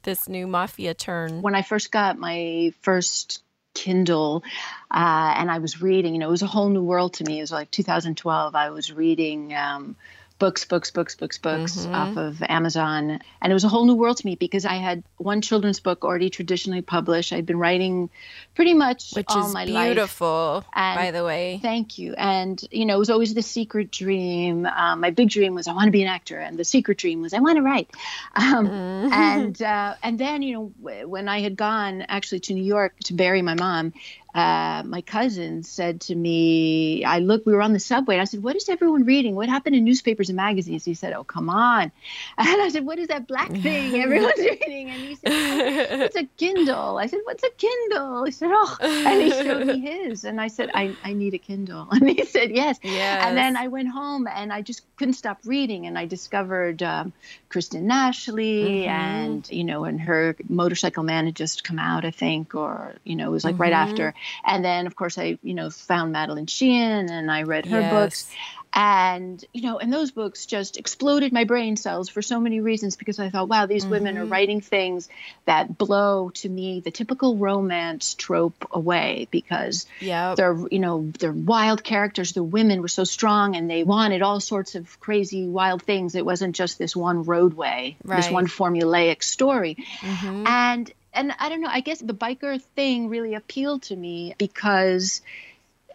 this 0.02 0.28
new 0.28 0.44
mafia 0.44 0.92
turn? 0.92 1.40
When 1.40 1.54
I 1.54 1.62
first 1.62 1.92
got 1.92 2.18
my 2.18 2.72
first 2.82 3.44
Kindle, 3.74 4.42
uh, 4.90 5.34
and 5.36 5.48
I 5.48 5.60
was 5.60 5.80
reading. 5.80 6.14
You 6.14 6.18
know, 6.18 6.26
it 6.26 6.32
was 6.32 6.42
a 6.42 6.48
whole 6.48 6.68
new 6.68 6.82
world 6.82 7.14
to 7.14 7.24
me. 7.24 7.38
It 7.38 7.42
was 7.42 7.52
like 7.52 7.70
2012. 7.70 8.56
I 8.56 8.70
was 8.70 8.92
reading 8.92 9.54
um, 9.54 9.94
books, 10.40 10.64
books, 10.64 10.90
books, 10.90 11.14
books, 11.14 11.38
books 11.38 11.76
mm-hmm. 11.76 11.94
off 11.94 12.16
of 12.16 12.42
Amazon. 12.42 13.20
And 13.40 13.52
it 13.52 13.54
was 13.54 13.62
a 13.62 13.68
whole 13.68 13.84
new 13.84 13.94
world 13.94 14.16
to 14.16 14.26
me 14.26 14.34
because 14.34 14.64
I 14.64 14.74
had 14.74 15.04
one 15.18 15.42
children's 15.42 15.78
book 15.78 16.02
already 16.02 16.30
traditionally 16.30 16.80
published. 16.80 17.32
I'd 17.32 17.46
been 17.46 17.58
writing 17.58 18.08
pretty 18.56 18.74
much 18.74 19.12
Which 19.12 19.26
all 19.28 19.46
is 19.46 19.54
my 19.54 19.66
beautiful, 19.66 20.54
life. 20.54 20.64
And 20.74 20.98
by 20.98 21.10
the 21.12 21.24
way. 21.24 21.60
Thank 21.62 21.98
you. 21.98 22.14
And, 22.14 22.60
you 22.70 22.86
know, 22.86 22.96
it 22.96 22.98
was 22.98 23.10
always 23.10 23.34
the 23.34 23.42
secret 23.42 23.92
dream. 23.92 24.66
Um, 24.66 25.00
my 25.00 25.10
big 25.10 25.28
dream 25.28 25.54
was 25.54 25.68
I 25.68 25.74
want 25.74 25.84
to 25.84 25.92
be 25.92 26.02
an 26.02 26.08
actor. 26.08 26.38
And 26.38 26.58
the 26.58 26.64
secret 26.64 26.96
dream 26.96 27.20
was 27.20 27.34
I 27.34 27.38
want 27.38 27.56
to 27.56 27.62
write. 27.62 27.90
Um, 28.34 28.66
mm-hmm. 28.66 29.12
And, 29.30 29.60
uh, 29.62 29.94
and 30.02 30.18
then, 30.18 30.42
you 30.42 30.54
know, 30.54 31.06
when 31.06 31.28
I 31.28 31.40
had 31.40 31.54
gone 31.56 32.02
actually 32.02 32.40
to 32.40 32.54
New 32.54 32.64
York 32.64 32.94
to 33.04 33.14
bury 33.14 33.42
my 33.42 33.54
mom, 33.54 33.92
uh, 34.34 34.82
my 34.86 35.00
cousin 35.00 35.64
said 35.64 36.02
to 36.02 36.14
me, 36.14 37.04
I 37.04 37.18
look, 37.18 37.44
we 37.44 37.52
were 37.52 37.62
on 37.62 37.72
the 37.72 37.80
subway, 37.80 38.14
and 38.14 38.22
I 38.22 38.24
said, 38.24 38.42
What 38.42 38.54
is 38.54 38.68
everyone 38.68 39.04
reading? 39.04 39.34
What 39.34 39.48
happened 39.48 39.74
in 39.74 39.84
newspapers 39.84 40.28
and 40.28 40.36
magazines? 40.36 40.84
He 40.84 40.94
said, 40.94 41.12
Oh, 41.12 41.24
come 41.24 41.50
on. 41.50 41.90
And 42.38 42.62
I 42.62 42.68
said, 42.68 42.86
What 42.86 42.98
is 42.98 43.08
that 43.08 43.26
black 43.26 43.50
thing 43.50 43.94
everyone's 44.00 44.38
reading? 44.38 44.90
And 44.90 45.00
he 45.00 45.14
said, 45.16 45.32
oh, 45.32 46.04
It's 46.04 46.16
a 46.16 46.24
Kindle. 46.36 46.98
I 46.98 47.06
said, 47.06 47.20
What's 47.24 47.42
a 47.42 47.50
Kindle? 47.50 48.24
He 48.24 48.30
said, 48.30 48.50
Oh, 48.52 48.76
and 48.80 49.22
he 49.22 49.30
showed 49.30 49.66
me 49.66 49.80
his. 49.90 50.24
And 50.24 50.40
I 50.40 50.48
said, 50.48 50.70
I, 50.74 50.96
I 51.02 51.12
need 51.12 51.34
a 51.34 51.38
Kindle. 51.38 51.88
And 51.90 52.08
he 52.08 52.24
said, 52.24 52.50
Yes. 52.50 52.78
yes. 52.82 53.24
And 53.24 53.36
then 53.36 53.56
I 53.56 53.68
went 53.68 53.88
home 53.88 54.28
and 54.28 54.52
I 54.52 54.62
just 54.62 54.82
couldn't 54.96 55.14
stop 55.14 55.40
reading. 55.44 55.86
And 55.86 55.98
I 55.98 56.06
discovered 56.06 56.82
um, 56.82 57.12
Kristen 57.48 57.90
Ashley, 57.90 58.64
mm-hmm. 58.64 58.88
and, 58.88 59.50
you 59.50 59.64
know, 59.64 59.84
and 59.84 60.00
her 60.00 60.36
motorcycle 60.48 61.02
man 61.02 61.26
had 61.26 61.34
just 61.34 61.64
come 61.64 61.78
out, 61.78 62.04
I 62.04 62.10
think, 62.10 62.54
or, 62.54 62.94
you 63.04 63.16
know, 63.16 63.28
it 63.28 63.32
was 63.32 63.44
like 63.44 63.54
mm-hmm. 63.54 63.62
right 63.62 63.72
after. 63.72 64.14
And 64.44 64.64
then, 64.64 64.86
of 64.86 64.96
course, 64.96 65.18
I, 65.18 65.38
you 65.42 65.54
know, 65.54 65.70
found 65.70 66.12
Madeline 66.12 66.46
Sheehan 66.46 67.10
and 67.10 67.30
I 67.30 67.42
read 67.42 67.66
her 67.66 67.80
yes. 67.80 67.92
books. 67.92 68.30
And, 68.72 69.44
you 69.52 69.62
know, 69.62 69.78
and 69.78 69.92
those 69.92 70.12
books 70.12 70.46
just 70.46 70.76
exploded 70.76 71.32
my 71.32 71.42
brain 71.42 71.76
cells 71.76 72.08
for 72.08 72.22
so 72.22 72.38
many 72.38 72.60
reasons 72.60 72.94
because 72.94 73.18
I 73.18 73.28
thought, 73.28 73.48
wow, 73.48 73.66
these 73.66 73.82
mm-hmm. 73.82 73.90
women 73.90 74.16
are 74.16 74.22
mm-hmm. 74.22 74.32
writing 74.32 74.60
things 74.60 75.08
that 75.44 75.76
blow 75.76 76.30
to 76.34 76.48
me 76.48 76.78
the 76.78 76.92
typical 76.92 77.36
romance 77.36 78.14
trope 78.14 78.68
away 78.70 79.26
because 79.32 79.86
yep. 79.98 80.36
they're, 80.36 80.56
you 80.70 80.78
know, 80.78 81.10
they're 81.18 81.32
wild 81.32 81.82
characters. 81.82 82.32
The 82.32 82.44
women 82.44 82.80
were 82.80 82.88
so 82.88 83.02
strong 83.02 83.56
and 83.56 83.68
they 83.68 83.82
wanted 83.82 84.22
all 84.22 84.38
sorts 84.38 84.76
of 84.76 85.00
crazy, 85.00 85.48
wild 85.48 85.82
things. 85.82 86.14
It 86.14 86.24
wasn't 86.24 86.54
just 86.54 86.78
this 86.78 86.94
one 86.94 87.24
roadway, 87.24 87.96
right. 88.04 88.18
this 88.18 88.30
one 88.30 88.46
formulaic 88.46 89.24
story. 89.24 89.78
Mm-hmm. 90.00 90.46
And 90.46 90.92
and 91.12 91.32
I 91.38 91.48
don't 91.48 91.60
know, 91.60 91.68
I 91.70 91.80
guess 91.80 92.00
the 92.00 92.14
biker 92.14 92.60
thing 92.76 93.08
really 93.08 93.34
appealed 93.34 93.82
to 93.84 93.96
me 93.96 94.34
because. 94.38 95.22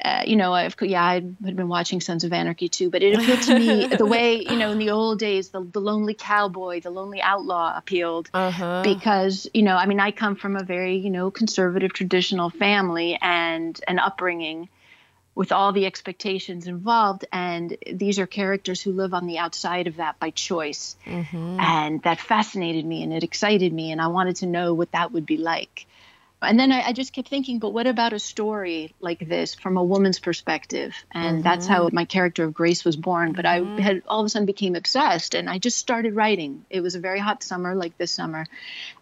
Uh, 0.04 0.24
you 0.28 0.36
know, 0.36 0.54
I've, 0.54 0.76
yeah, 0.82 1.02
I 1.02 1.14
had 1.14 1.56
been 1.56 1.70
watching 1.70 2.02
Sons 2.02 2.26
of 2.26 2.34
Anarchy 2.34 2.68
too, 2.68 2.90
but 2.90 3.02
it 3.02 3.18
appealed 3.18 3.42
to 3.44 3.58
me 3.58 3.88
the 3.98 4.06
way, 4.06 4.42
you 4.44 4.58
know, 4.58 4.72
in 4.72 4.78
the 4.78 4.90
old 4.90 5.20
days, 5.20 5.50
the, 5.50 5.64
the 5.64 5.80
lonely 5.80 6.14
cowboy, 6.14 6.82
the 6.82 6.90
lonely 6.90 7.22
outlaw 7.22 7.74
appealed 7.76 8.30
uh-huh. 8.34 8.82
because, 8.84 9.48
you 9.54 9.64
know, 9.64 9.78
I 9.78 9.86
mean, 9.86 10.02
I 10.02 10.12
come 10.12 10.36
from 10.36 10.58
a 10.58 10.64
very, 10.64 10.98
you 10.98 11.10
know, 11.10 11.32
conservative, 11.32 11.94
traditional 11.94 12.50
family 12.50 13.18
and 13.22 13.80
an 13.88 13.98
upbringing 13.98 14.68
with 15.36 15.52
all 15.52 15.74
the 15.74 15.86
expectations 15.86 16.66
involved. 16.66 17.26
And 17.32 17.78
these 17.92 18.20
are 18.20 18.26
characters 18.26 18.82
who 18.82 18.94
live 18.94 19.14
on 19.14 19.28
the 19.28 19.38
outside 19.38 19.88
of 19.88 19.98
that 19.98 20.18
by 20.18 20.32
choice. 20.32 20.96
Mm-hmm. 21.06 21.60
And 21.60 22.02
that 22.04 22.20
fascinated 22.20 22.86
me 22.86 23.04
and 23.04 23.14
it 23.14 23.24
excited 23.24 23.72
me. 23.72 23.92
And 23.92 24.02
I 24.02 24.08
wanted 24.08 24.38
to 24.38 24.46
know 24.46 24.74
what 24.74 24.94
that 24.94 25.12
would 25.12 25.26
be 25.26 25.38
like. 25.38 25.86
And 26.46 26.60
then 26.60 26.72
I, 26.72 26.88
I 26.88 26.94
just 26.94 27.14
kept 27.14 27.28
thinking, 27.28 27.60
but 27.60 27.72
what 27.72 27.88
about 27.88 28.14
a 28.14 28.20
story 28.20 28.94
like 29.00 29.20
this 29.20 29.56
from 29.56 29.78
a 29.78 29.84
woman's 29.84 30.20
perspective? 30.20 30.96
And 31.12 31.38
mm-hmm. 31.38 31.44
that's 31.44 31.68
how 31.68 31.90
my 31.92 32.06
character 32.06 32.44
of 32.44 32.54
Grace 32.54 32.86
was 32.86 32.96
born. 32.96 33.34
But 33.34 33.46
mm-hmm. 33.46 33.78
I 33.78 33.82
had 33.82 34.04
all 34.08 34.22
of 34.22 34.26
a 34.26 34.30
sudden 34.30 34.46
became 34.46 34.76
obsessed 34.76 35.36
and 35.36 35.50
I 35.50 35.60
just 35.60 35.78
started 35.78 36.16
writing. 36.16 36.66
It 36.70 36.82
was 36.82 36.96
a 36.96 37.00
very 37.00 37.20
hot 37.20 37.44
summer, 37.44 37.76
like 37.76 37.98
this 37.98 38.12
summer. 38.12 38.46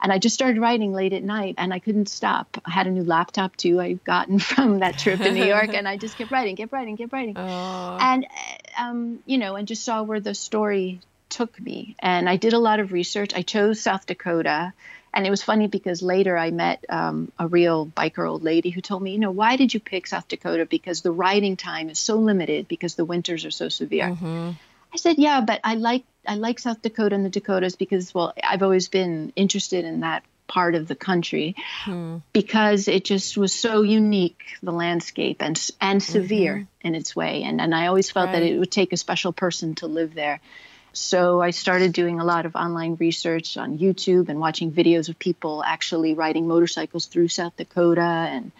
And 0.01 0.11
I 0.11 0.17
just 0.17 0.35
started 0.35 0.59
writing 0.59 0.93
late 0.93 1.13
at 1.13 1.23
night 1.23 1.55
and 1.57 1.73
I 1.73 1.79
couldn't 1.79 2.09
stop. 2.09 2.57
I 2.65 2.71
had 2.71 2.87
a 2.87 2.91
new 2.91 3.03
laptop 3.03 3.55
too, 3.55 3.79
I'd 3.79 4.03
gotten 4.03 4.39
from 4.53 4.79
that 4.79 4.97
trip 4.97 5.21
in 5.21 5.33
New 5.33 5.45
York. 5.45 5.73
and 5.73 5.87
I 5.87 5.97
just 5.97 6.17
kept 6.17 6.31
writing, 6.31 6.55
kept 6.55 6.71
writing, 6.71 6.97
kept 6.97 7.13
writing. 7.13 7.35
Oh. 7.37 7.97
And, 7.99 8.25
um, 8.77 9.19
you 9.25 9.37
know, 9.37 9.55
and 9.55 9.67
just 9.67 9.83
saw 9.83 10.03
where 10.03 10.19
the 10.19 10.33
story 10.33 11.01
took 11.29 11.59
me. 11.59 11.95
And 11.99 12.29
I 12.29 12.37
did 12.37 12.53
a 12.53 12.59
lot 12.59 12.79
of 12.79 12.91
research. 12.91 13.33
I 13.33 13.41
chose 13.41 13.81
South 13.81 14.05
Dakota 14.05 14.73
and 15.13 15.27
it 15.27 15.29
was 15.29 15.43
funny 15.43 15.67
because 15.67 16.01
later 16.01 16.37
I 16.37 16.51
met 16.51 16.83
um, 16.89 17.31
a 17.37 17.47
real 17.47 17.85
biker 17.85 18.27
old 18.27 18.43
lady 18.43 18.71
who 18.71 18.81
told 18.81 19.03
me, 19.03 19.11
you 19.11 19.19
know, 19.19 19.31
why 19.31 19.55
did 19.55 19.73
you 19.73 19.79
pick 19.79 20.07
South 20.07 20.27
Dakota? 20.27 20.65
Because 20.65 21.01
the 21.01 21.11
riding 21.11 21.55
time 21.55 21.89
is 21.89 21.99
so 21.99 22.15
limited 22.15 22.67
because 22.67 22.95
the 22.95 23.05
winters 23.05 23.45
are 23.45 23.51
so 23.51 23.69
severe. 23.69 24.09
Mm-hmm. 24.09 24.51
I 24.93 24.97
said, 24.97 25.17
yeah, 25.17 25.41
but 25.41 25.59
I 25.63 25.75
like 25.75 26.03
I 26.27 26.35
like 26.35 26.59
South 26.59 26.81
Dakota 26.81 27.15
and 27.15 27.25
the 27.25 27.29
Dakotas 27.29 27.75
because, 27.75 28.13
well, 28.13 28.33
I've 28.43 28.63
always 28.63 28.87
been 28.87 29.33
interested 29.35 29.85
in 29.85 30.01
that 30.01 30.23
part 30.47 30.75
of 30.75 30.87
the 30.87 30.95
country 30.95 31.55
hmm. 31.83 32.17
because 32.33 32.87
it 32.87 33.05
just 33.05 33.37
was 33.37 33.53
so 33.53 33.81
unique 33.81 34.43
the 34.61 34.73
landscape 34.73 35.41
and 35.41 35.59
and 35.79 36.03
severe 36.03 36.55
mm-hmm. 36.55 36.87
in 36.87 36.95
its 36.95 37.15
way 37.15 37.43
and 37.43 37.61
and 37.61 37.73
I 37.73 37.87
always 37.87 38.11
felt 38.11 38.27
right. 38.27 38.33
that 38.33 38.43
it 38.43 38.59
would 38.59 38.69
take 38.69 38.91
a 38.91 38.97
special 38.97 39.31
person 39.31 39.75
to 39.75 39.87
live 39.87 40.13
there 40.13 40.41
so 40.93 41.41
I 41.41 41.51
started 41.51 41.91
doing 41.91 42.19
a 42.19 42.23
lot 42.23 42.45
of 42.45 42.55
online 42.55 42.95
research 42.95 43.57
on 43.57 43.79
YouTube 43.79 44.29
and 44.29 44.39
watching 44.39 44.71
videos 44.71 45.09
of 45.09 45.17
people 45.17 45.63
actually 45.63 46.13
riding 46.13 46.47
motorcycles 46.47 47.07
through 47.07 47.27
South 47.27 47.57
Dakota 47.57 48.01
and 48.01 48.51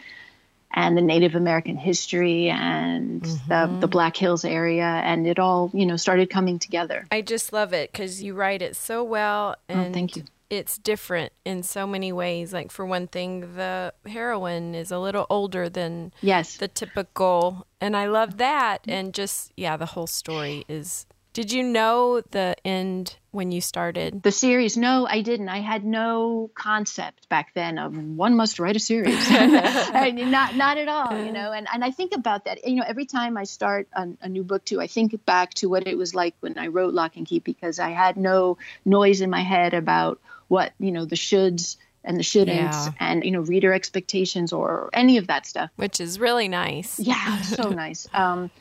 and 0.74 0.98
the 0.98 1.02
Native 1.02 1.36
American 1.36 1.78
history 1.78 2.50
and 2.50 3.22
mm-hmm. 3.22 3.48
the, 3.48 3.82
the 3.82 3.88
Black 3.88 4.18
Hills 4.18 4.44
area. 4.44 4.84
And 4.84 5.28
it 5.28 5.38
all, 5.38 5.70
you 5.72 5.86
know, 5.86 5.98
started 5.98 6.32
coming 6.32 6.58
together. 6.58 7.06
I 7.12 7.22
just 7.22 7.54
love 7.54 7.74
it 7.74 7.92
because 7.92 8.24
you 8.24 8.34
write 8.34 8.64
it 8.64 8.76
so 8.76 9.04
well. 9.04 9.56
And 9.70 9.88
oh, 9.88 9.94
thank 9.94 10.16
you. 10.16 10.24
It's 10.50 10.78
different 10.78 11.32
in 11.46 11.64
so 11.64 11.88
many 11.88 12.12
ways. 12.12 12.54
Like, 12.54 12.72
for 12.72 12.86
one 12.86 13.08
thing, 13.08 13.56
the 13.56 13.94
heroine 14.08 14.76
is 14.76 14.92
a 14.92 15.00
little 15.00 15.26
older 15.30 15.70
than 15.70 16.12
yes. 16.22 16.58
the 16.58 16.68
typical. 16.68 17.68
And 17.80 17.96
I 17.96 18.08
love 18.08 18.38
that. 18.38 18.82
And 18.88 19.14
just, 19.14 19.52
yeah, 19.56 19.78
the 19.78 19.86
whole 19.86 20.08
story 20.08 20.66
is 20.68 21.06
did 21.34 21.52
you 21.52 21.64
know 21.64 22.22
the 22.32 22.56
end 22.64 23.16
when 23.32 23.52
you 23.52 23.60
started 23.60 24.22
the 24.22 24.32
series? 24.32 24.78
No, 24.78 25.08
I 25.08 25.22
didn't. 25.22 25.50
I 25.50 25.62
had 25.62 25.84
no 25.84 26.52
concept 26.54 27.28
back 27.28 27.54
then 27.56 27.80
of 27.80 27.98
one 27.98 28.36
must 28.36 28.60
write 28.60 28.76
a 28.76 28.80
series. 28.80 29.30
not 29.32 30.56
not 30.56 30.78
at 30.78 30.88
all, 30.88 31.26
you 31.26 31.32
know. 31.32 31.52
And 31.52 31.68
and 31.74 31.84
I 31.84 31.90
think 31.90 32.14
about 32.16 32.46
that. 32.46 32.68
You 32.68 32.76
know, 32.76 32.86
every 32.88 33.06
time 33.06 33.36
I 33.36 33.46
start 33.46 33.88
a, 33.94 34.08
a 34.22 34.30
new 34.30 34.44
book 34.44 34.64
too, 34.64 34.80
I 34.80 34.88
think 34.88 35.26
back 35.26 35.56
to 35.56 35.68
what 35.68 35.88
it 35.88 35.98
was 35.98 36.14
like 36.14 36.36
when 36.40 36.58
I 36.58 36.68
wrote 36.68 36.94
Lock 36.94 37.18
and 37.18 37.26
Key 37.26 37.40
because 37.40 37.80
I 37.80 37.90
had 37.90 38.16
no 38.16 38.58
noise 38.86 39.22
in 39.22 39.32
my 39.32 39.42
head 39.42 39.74
about 39.74 40.20
what 40.48 40.74
you 40.80 40.92
know 40.92 41.06
the 41.06 41.16
shoulds 41.16 41.78
and 42.04 42.18
the 42.18 42.24
shouldn'ts 42.24 42.48
yeah. 42.48 42.92
and 43.00 43.24
you 43.24 43.32
know 43.32 43.40
reader 43.40 43.74
expectations 43.74 44.54
or 44.54 44.90
any 44.94 45.18
of 45.18 45.28
that 45.28 45.48
stuff 45.48 45.70
which 45.78 46.00
is 46.02 46.20
really 46.20 46.48
nice 46.48 47.00
yeah 47.00 47.42
so 47.42 47.70
nice 47.86 48.08
um, 48.14 48.52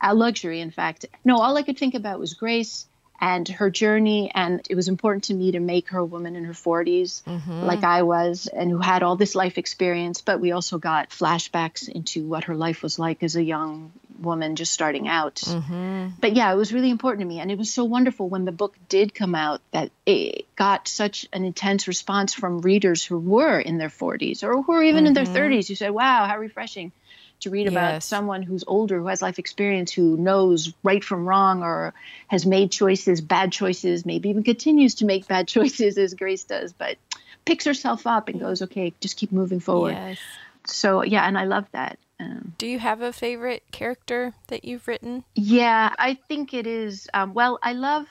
a 0.00 0.14
luxury, 0.14 0.60
in 0.60 0.70
fact. 0.70 1.06
No, 1.24 1.38
all 1.40 1.56
I 1.56 1.62
could 1.62 1.78
think 1.78 1.94
about 1.94 2.20
was 2.20 2.34
Grace 2.34 2.86
and 3.20 3.48
her 3.48 3.70
journey. 3.70 4.30
And 4.32 4.64
it 4.70 4.74
was 4.74 4.88
important 4.88 5.24
to 5.24 5.34
me 5.34 5.52
to 5.52 5.60
make 5.60 5.88
her 5.90 5.98
a 5.98 6.04
woman 6.04 6.36
in 6.36 6.44
her 6.44 6.52
40s, 6.52 7.22
mm-hmm. 7.24 7.62
like 7.64 7.82
I 7.82 8.02
was, 8.02 8.46
and 8.46 8.70
who 8.70 8.78
had 8.78 9.02
all 9.02 9.16
this 9.16 9.34
life 9.34 9.58
experience. 9.58 10.20
But 10.20 10.40
we 10.40 10.52
also 10.52 10.78
got 10.78 11.10
flashbacks 11.10 11.88
into 11.88 12.26
what 12.26 12.44
her 12.44 12.54
life 12.54 12.82
was 12.82 12.98
like 12.98 13.22
as 13.22 13.36
a 13.36 13.42
young 13.42 13.92
woman 14.20 14.56
just 14.56 14.72
starting 14.72 15.08
out. 15.08 15.36
Mm-hmm. 15.36 16.08
But 16.20 16.34
yeah, 16.34 16.52
it 16.52 16.56
was 16.56 16.72
really 16.72 16.90
important 16.90 17.20
to 17.22 17.26
me. 17.26 17.40
And 17.40 17.50
it 17.50 17.58
was 17.58 17.72
so 17.72 17.84
wonderful 17.84 18.28
when 18.28 18.44
the 18.44 18.52
book 18.52 18.76
did 18.88 19.14
come 19.14 19.34
out 19.34 19.60
that 19.72 19.90
it 20.06 20.46
got 20.56 20.88
such 20.88 21.26
an 21.32 21.44
intense 21.44 21.88
response 21.88 22.34
from 22.34 22.60
readers 22.60 23.04
who 23.04 23.18
were 23.18 23.58
in 23.58 23.78
their 23.78 23.88
40s 23.88 24.42
or 24.42 24.62
who 24.62 24.72
were 24.72 24.82
even 24.82 25.04
mm-hmm. 25.04 25.06
in 25.08 25.12
their 25.14 25.24
30s 25.24 25.68
who 25.68 25.74
said, 25.74 25.90
wow, 25.90 26.26
how 26.26 26.38
refreshing 26.38 26.92
to 27.40 27.50
read 27.50 27.68
about 27.68 27.94
yes. 27.94 28.04
someone 28.04 28.42
who's 28.42 28.64
older, 28.66 28.98
who 28.98 29.06
has 29.06 29.22
life 29.22 29.38
experience, 29.38 29.92
who 29.92 30.16
knows 30.16 30.72
right 30.82 31.02
from 31.02 31.26
wrong 31.26 31.62
or 31.62 31.94
has 32.26 32.44
made 32.44 32.70
choices, 32.70 33.20
bad 33.20 33.52
choices, 33.52 34.04
maybe 34.04 34.30
even 34.30 34.42
continues 34.42 34.96
to 34.96 35.04
make 35.04 35.26
bad 35.28 35.48
choices 35.56 35.98
as 35.98 36.14
Grace 36.14 36.44
does, 36.44 36.72
but 36.72 36.96
picks 37.44 37.64
herself 37.64 38.06
up 38.06 38.28
and 38.28 38.40
goes, 38.40 38.62
okay, 38.62 38.92
just 39.00 39.16
keep 39.16 39.32
moving 39.32 39.60
forward. 39.60 39.92
Yes. 39.92 40.18
So, 40.66 41.02
yeah, 41.02 41.26
and 41.26 41.38
I 41.38 41.44
love 41.44 41.66
that. 41.72 41.98
Um, 42.20 42.54
Do 42.58 42.66
you 42.66 42.78
have 42.78 43.00
a 43.00 43.12
favorite 43.12 43.62
character 43.70 44.34
that 44.48 44.64
you've 44.64 44.86
written? 44.88 45.24
Yeah, 45.34 45.94
I 45.98 46.14
think 46.14 46.52
it 46.52 46.66
is. 46.66 47.08
Um, 47.14 47.32
well, 47.32 47.58
I 47.62 47.72
love. 47.72 48.06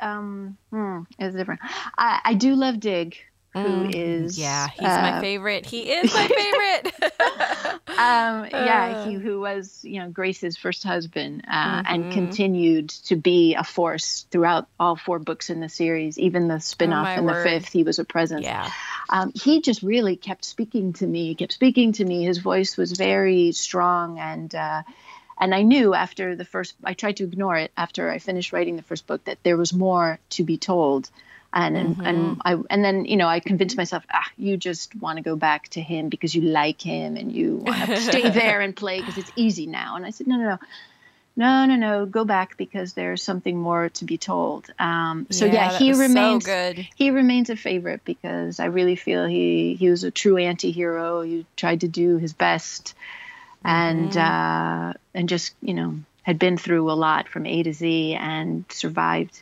Um, 0.00 0.56
hmm, 0.70 1.02
it's 1.18 1.36
different. 1.36 1.60
I, 1.96 2.20
I 2.24 2.34
do 2.34 2.54
love 2.54 2.80
Dig 2.80 3.16
who 3.52 3.60
mm, 3.60 3.94
is 3.94 4.38
yeah 4.38 4.68
he's 4.68 4.88
uh, 4.88 5.00
my 5.02 5.20
favorite. 5.20 5.66
He 5.66 5.80
is 5.92 6.12
my 6.12 6.28
favorite. 6.28 7.12
Um, 7.92 8.46
yeah 8.50 9.04
he 9.04 9.16
uh. 9.16 9.18
who 9.18 9.38
was 9.38 9.84
you 9.84 10.00
know 10.00 10.08
grace's 10.08 10.56
first 10.56 10.82
husband 10.82 11.44
uh, 11.46 11.82
mm-hmm. 11.82 11.94
and 11.94 12.12
continued 12.12 12.88
to 12.88 13.16
be 13.16 13.54
a 13.54 13.62
force 13.62 14.26
throughout 14.30 14.66
all 14.80 14.96
four 14.96 15.18
books 15.18 15.50
in 15.50 15.60
the 15.60 15.68
series 15.68 16.18
even 16.18 16.48
the 16.48 16.58
spin-off 16.58 17.06
oh, 17.06 17.20
in 17.20 17.26
the 17.26 17.34
fifth 17.34 17.68
he 17.68 17.82
was 17.82 17.98
a 17.98 18.04
presence. 18.04 18.44
Yeah. 18.44 18.70
Um, 19.10 19.30
he 19.34 19.60
just 19.60 19.82
really 19.82 20.16
kept 20.16 20.44
speaking 20.44 20.94
to 20.94 21.06
me 21.06 21.28
He 21.28 21.34
kept 21.34 21.52
speaking 21.52 21.92
to 21.92 22.04
me. 22.04 22.24
His 22.24 22.38
voice 22.38 22.78
was 22.78 22.92
very 22.92 23.52
strong 23.52 24.18
and 24.18 24.52
uh, 24.54 24.82
and 25.38 25.54
I 25.54 25.62
knew 25.62 25.92
after 25.92 26.36
the 26.36 26.44
first, 26.44 26.74
I 26.84 26.94
tried 26.94 27.16
to 27.18 27.24
ignore 27.24 27.56
it 27.56 27.72
after 27.76 28.10
I 28.10 28.18
finished 28.18 28.52
writing 28.52 28.76
the 28.76 28.82
first 28.82 29.06
book 29.06 29.24
that 29.24 29.42
there 29.42 29.56
was 29.56 29.72
more 29.72 30.18
to 30.30 30.44
be 30.44 30.56
told 30.56 31.10
and 31.52 31.76
mm-hmm. 31.76 32.06
and 32.06 32.42
I 32.44 32.56
and 32.70 32.84
then 32.84 33.04
you 33.04 33.16
know 33.16 33.28
I 33.28 33.40
convinced 33.40 33.76
myself 33.76 34.04
ah 34.12 34.26
you 34.36 34.56
just 34.56 34.94
want 34.96 35.18
to 35.18 35.22
go 35.22 35.36
back 35.36 35.68
to 35.70 35.80
him 35.80 36.08
because 36.08 36.34
you 36.34 36.42
like 36.42 36.80
him 36.80 37.16
and 37.16 37.30
you 37.32 37.56
want 37.56 37.86
to 37.86 37.96
stay 37.98 38.28
there 38.40 38.60
and 38.60 38.74
play 38.74 39.00
because 39.00 39.18
it's 39.18 39.32
easy 39.36 39.66
now. 39.66 39.96
And 39.96 40.06
I 40.06 40.10
said 40.10 40.26
no 40.26 40.36
no 40.36 40.44
no. 40.50 40.58
No 41.34 41.64
no 41.64 41.76
no. 41.76 42.04
Go 42.04 42.26
back 42.26 42.58
because 42.58 42.92
there's 42.92 43.22
something 43.22 43.56
more 43.56 43.88
to 43.88 44.04
be 44.04 44.18
told. 44.18 44.70
Um, 44.78 45.26
so 45.30 45.46
yeah, 45.46 45.72
yeah 45.72 45.78
he 45.78 45.92
remains 45.94 46.44
so 46.44 46.74
he 46.94 47.10
remains 47.10 47.48
a 47.48 47.56
favorite 47.56 48.04
because 48.04 48.60
I 48.60 48.66
really 48.66 48.96
feel 48.96 49.26
he 49.26 49.74
he 49.74 49.88
was 49.88 50.04
a 50.04 50.10
true 50.10 50.36
anti-hero. 50.36 51.22
He 51.22 51.46
tried 51.56 51.80
to 51.80 51.88
do 51.88 52.18
his 52.18 52.34
best 52.34 52.94
and 53.64 54.14
uh, 54.14 54.92
and 55.14 55.28
just 55.28 55.54
you 55.62 55.72
know 55.72 55.98
had 56.22 56.38
been 56.38 56.58
through 56.58 56.90
a 56.90 56.92
lot 56.92 57.28
from 57.28 57.46
A 57.46 57.62
to 57.62 57.72
Z 57.72 58.14
and 58.14 58.64
survived 58.68 59.40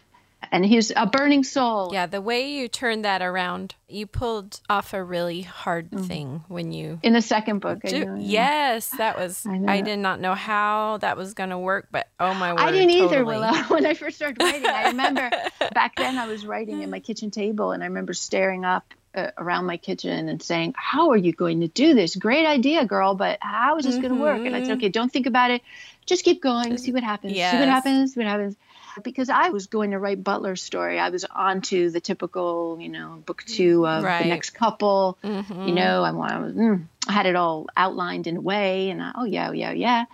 and 0.53 0.65
he's 0.65 0.93
a 0.95 1.07
burning 1.07 1.45
soul. 1.45 1.91
Yeah, 1.93 2.07
the 2.07 2.21
way 2.21 2.51
you 2.51 2.69
turned 2.69 3.05
that 3.05 3.23
around, 3.23 3.75
you 3.89 4.07
pulled 4.07 4.61
off 4.69 4.93
a 4.93 5.03
really 5.03 5.43
hard 5.43 5.91
mm. 5.91 6.07
thing 6.07 6.45
when 6.49 6.73
you 6.73 6.99
in 7.03 7.13
the 7.13 7.23
second 7.23 7.61
book. 7.61 7.81
Do, 7.83 8.05
know, 8.05 8.17
yes, 8.19 8.89
that 8.91 9.17
was. 9.17 9.47
I, 9.47 9.63
I, 9.67 9.81
did 9.81 9.99
not 9.99 10.21
know 10.21 10.35
how 10.35 10.99
that 10.99 11.17
was 11.17 11.35
going 11.35 11.51
to 11.51 11.59
work, 11.59 11.89
but 11.91 12.09
oh 12.19 12.35
my 12.35 12.53
word, 12.53 12.61
I 12.61 12.73
didn't 12.73 12.91
totally. 12.91 13.07
either. 13.07 13.25
Willow, 13.25 13.53
when 13.69 13.87
I 13.87 13.95
first 13.95 14.17
started 14.17 14.43
writing, 14.43 14.67
I 14.67 14.89
remember 14.89 15.31
back 15.75 15.97
then 15.97 16.19
I 16.19 16.27
was 16.27 16.45
writing 16.45 16.83
at 16.83 16.89
my 16.89 17.01
kitchen 17.01 17.31
table, 17.31 17.73
and 17.73 17.83
I 17.83 17.87
remember 17.87 18.13
staring 18.13 18.65
up 18.65 18.93
uh, 19.15 19.31
around 19.39 19.67
my 19.67 19.77
kitchen 19.77 20.29
and 20.29 20.43
saying, 20.43 20.75
"How 20.77 21.11
are 21.11 21.17
you 21.17 21.33
going 21.33 21.61
to 21.61 21.69
do 21.69 21.95
this? 21.95 22.17
Great 22.17 22.47
idea, 22.47 22.85
girl, 22.85 23.15
but 23.15 23.39
how 23.41 23.79
is 23.79 23.85
this 23.85 23.95
mm-hmm. 23.95 24.03
going 24.03 24.15
to 24.15 24.21
work?" 24.21 24.47
And 24.47 24.55
I 24.55 24.63
said, 24.63 24.79
"Okay, 24.79 24.89
don't 24.89 25.13
think 25.13 25.27
about 25.27 25.51
it. 25.51 25.63
Just 26.07 26.25
keep 26.25 26.43
going. 26.43 26.77
See 26.79 26.93
what 26.93 27.03
happens. 27.03 27.35
Yes. 27.35 27.53
See 27.53 27.59
what 27.59 27.69
happens. 27.69 28.15
See 28.15 28.21
what 28.21 28.29
happens." 28.29 28.57
because 29.03 29.29
I 29.29 29.51
was 29.51 29.67
going 29.67 29.93
to 29.93 29.99
write 29.99 30.23
Butler's 30.23 30.63
story. 30.63 30.99
I 30.99 31.11
was 31.11 31.25
onto 31.25 31.91
the 31.91 32.01
typical, 32.01 32.79
you 32.81 32.89
know, 32.89 33.23
book 33.25 33.45
two 33.47 33.87
of 33.87 34.03
right. 34.03 34.23
the 34.23 34.29
next 34.29 34.51
couple. 34.51 35.19
Mm-hmm. 35.23 35.69
You 35.69 35.75
know, 35.75 36.03
I, 36.03 36.11
I, 36.11 36.39
was, 36.39 36.53
mm, 36.55 36.85
I 37.07 37.13
had 37.13 37.27
it 37.27 37.37
all 37.37 37.69
outlined 37.77 38.27
in 38.27 38.37
a 38.37 38.41
way, 38.41 38.91
and 38.91 39.03
I, 39.03 39.13
oh 39.15 39.25
yeah, 39.25 39.53
yeah, 39.53 39.73
yeah. 39.73 40.05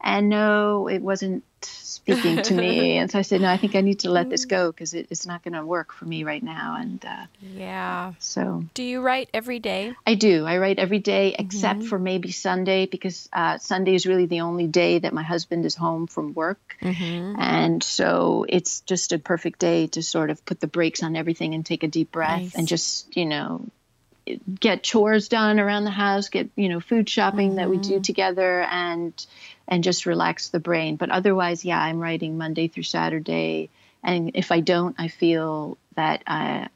And 0.00 0.28
no, 0.28 0.88
it 0.88 1.00
wasn't 1.00 1.44
speaking 1.64 2.42
to 2.42 2.54
me. 2.54 2.96
and 2.98 3.10
so 3.10 3.18
I 3.18 3.22
said, 3.22 3.40
no, 3.40 3.48
I 3.48 3.56
think 3.56 3.74
I 3.74 3.80
need 3.80 4.00
to 4.00 4.10
let 4.10 4.30
this 4.30 4.44
go 4.44 4.70
because 4.72 4.94
it, 4.94 5.08
it's 5.10 5.26
not 5.26 5.42
going 5.42 5.54
to 5.54 5.64
work 5.64 5.92
for 5.92 6.04
me 6.04 6.24
right 6.24 6.42
now. 6.42 6.76
And 6.78 7.04
uh, 7.04 7.26
yeah. 7.40 8.14
So 8.18 8.64
do 8.74 8.82
you 8.82 9.00
write 9.00 9.28
every 9.34 9.58
day? 9.58 9.94
I 10.06 10.14
do. 10.14 10.44
I 10.46 10.58
write 10.58 10.78
every 10.78 10.98
day 10.98 11.34
except 11.38 11.80
mm-hmm. 11.80 11.88
for 11.88 11.98
maybe 11.98 12.32
Sunday 12.32 12.86
because 12.86 13.28
uh, 13.32 13.58
Sunday 13.58 13.94
is 13.94 14.06
really 14.06 14.26
the 14.26 14.40
only 14.40 14.66
day 14.66 14.98
that 14.98 15.12
my 15.12 15.22
husband 15.22 15.64
is 15.66 15.74
home 15.74 16.06
from 16.06 16.34
work. 16.34 16.76
Mm-hmm. 16.80 17.40
And 17.40 17.82
so 17.82 18.46
it's 18.48 18.80
just 18.80 19.12
a 19.12 19.18
perfect 19.18 19.58
day 19.58 19.88
to 19.88 20.02
sort 20.02 20.30
of 20.30 20.44
put 20.44 20.60
the 20.60 20.66
brakes 20.66 21.02
on 21.02 21.16
everything 21.16 21.54
and 21.54 21.64
take 21.64 21.82
a 21.82 21.88
deep 21.88 22.12
breath 22.12 22.40
nice. 22.40 22.54
and 22.54 22.68
just, 22.68 23.16
you 23.16 23.26
know, 23.26 23.66
get 24.60 24.82
chores 24.82 25.28
done 25.28 25.60
around 25.60 25.84
the 25.84 25.90
house, 25.90 26.28
get 26.28 26.48
you 26.56 26.68
know 26.68 26.80
food 26.80 27.08
shopping 27.08 27.50
mm-hmm. 27.50 27.56
that 27.56 27.70
we 27.70 27.78
do 27.78 27.94
mm-hmm. 27.94 28.02
together, 28.02 28.62
and 28.62 29.26
and 29.66 29.84
just 29.84 30.06
relax 30.06 30.48
the 30.48 30.60
brain. 30.60 30.96
But 30.96 31.10
otherwise, 31.10 31.64
yeah, 31.64 31.80
I'm 31.80 31.98
writing 31.98 32.38
Monday 32.38 32.68
through 32.68 32.84
Saturday, 32.84 33.70
and 34.02 34.32
if 34.34 34.52
I 34.52 34.60
don't, 34.60 34.94
I 34.98 35.08
feel 35.08 35.78
that 35.94 36.22
uh, 36.26 36.68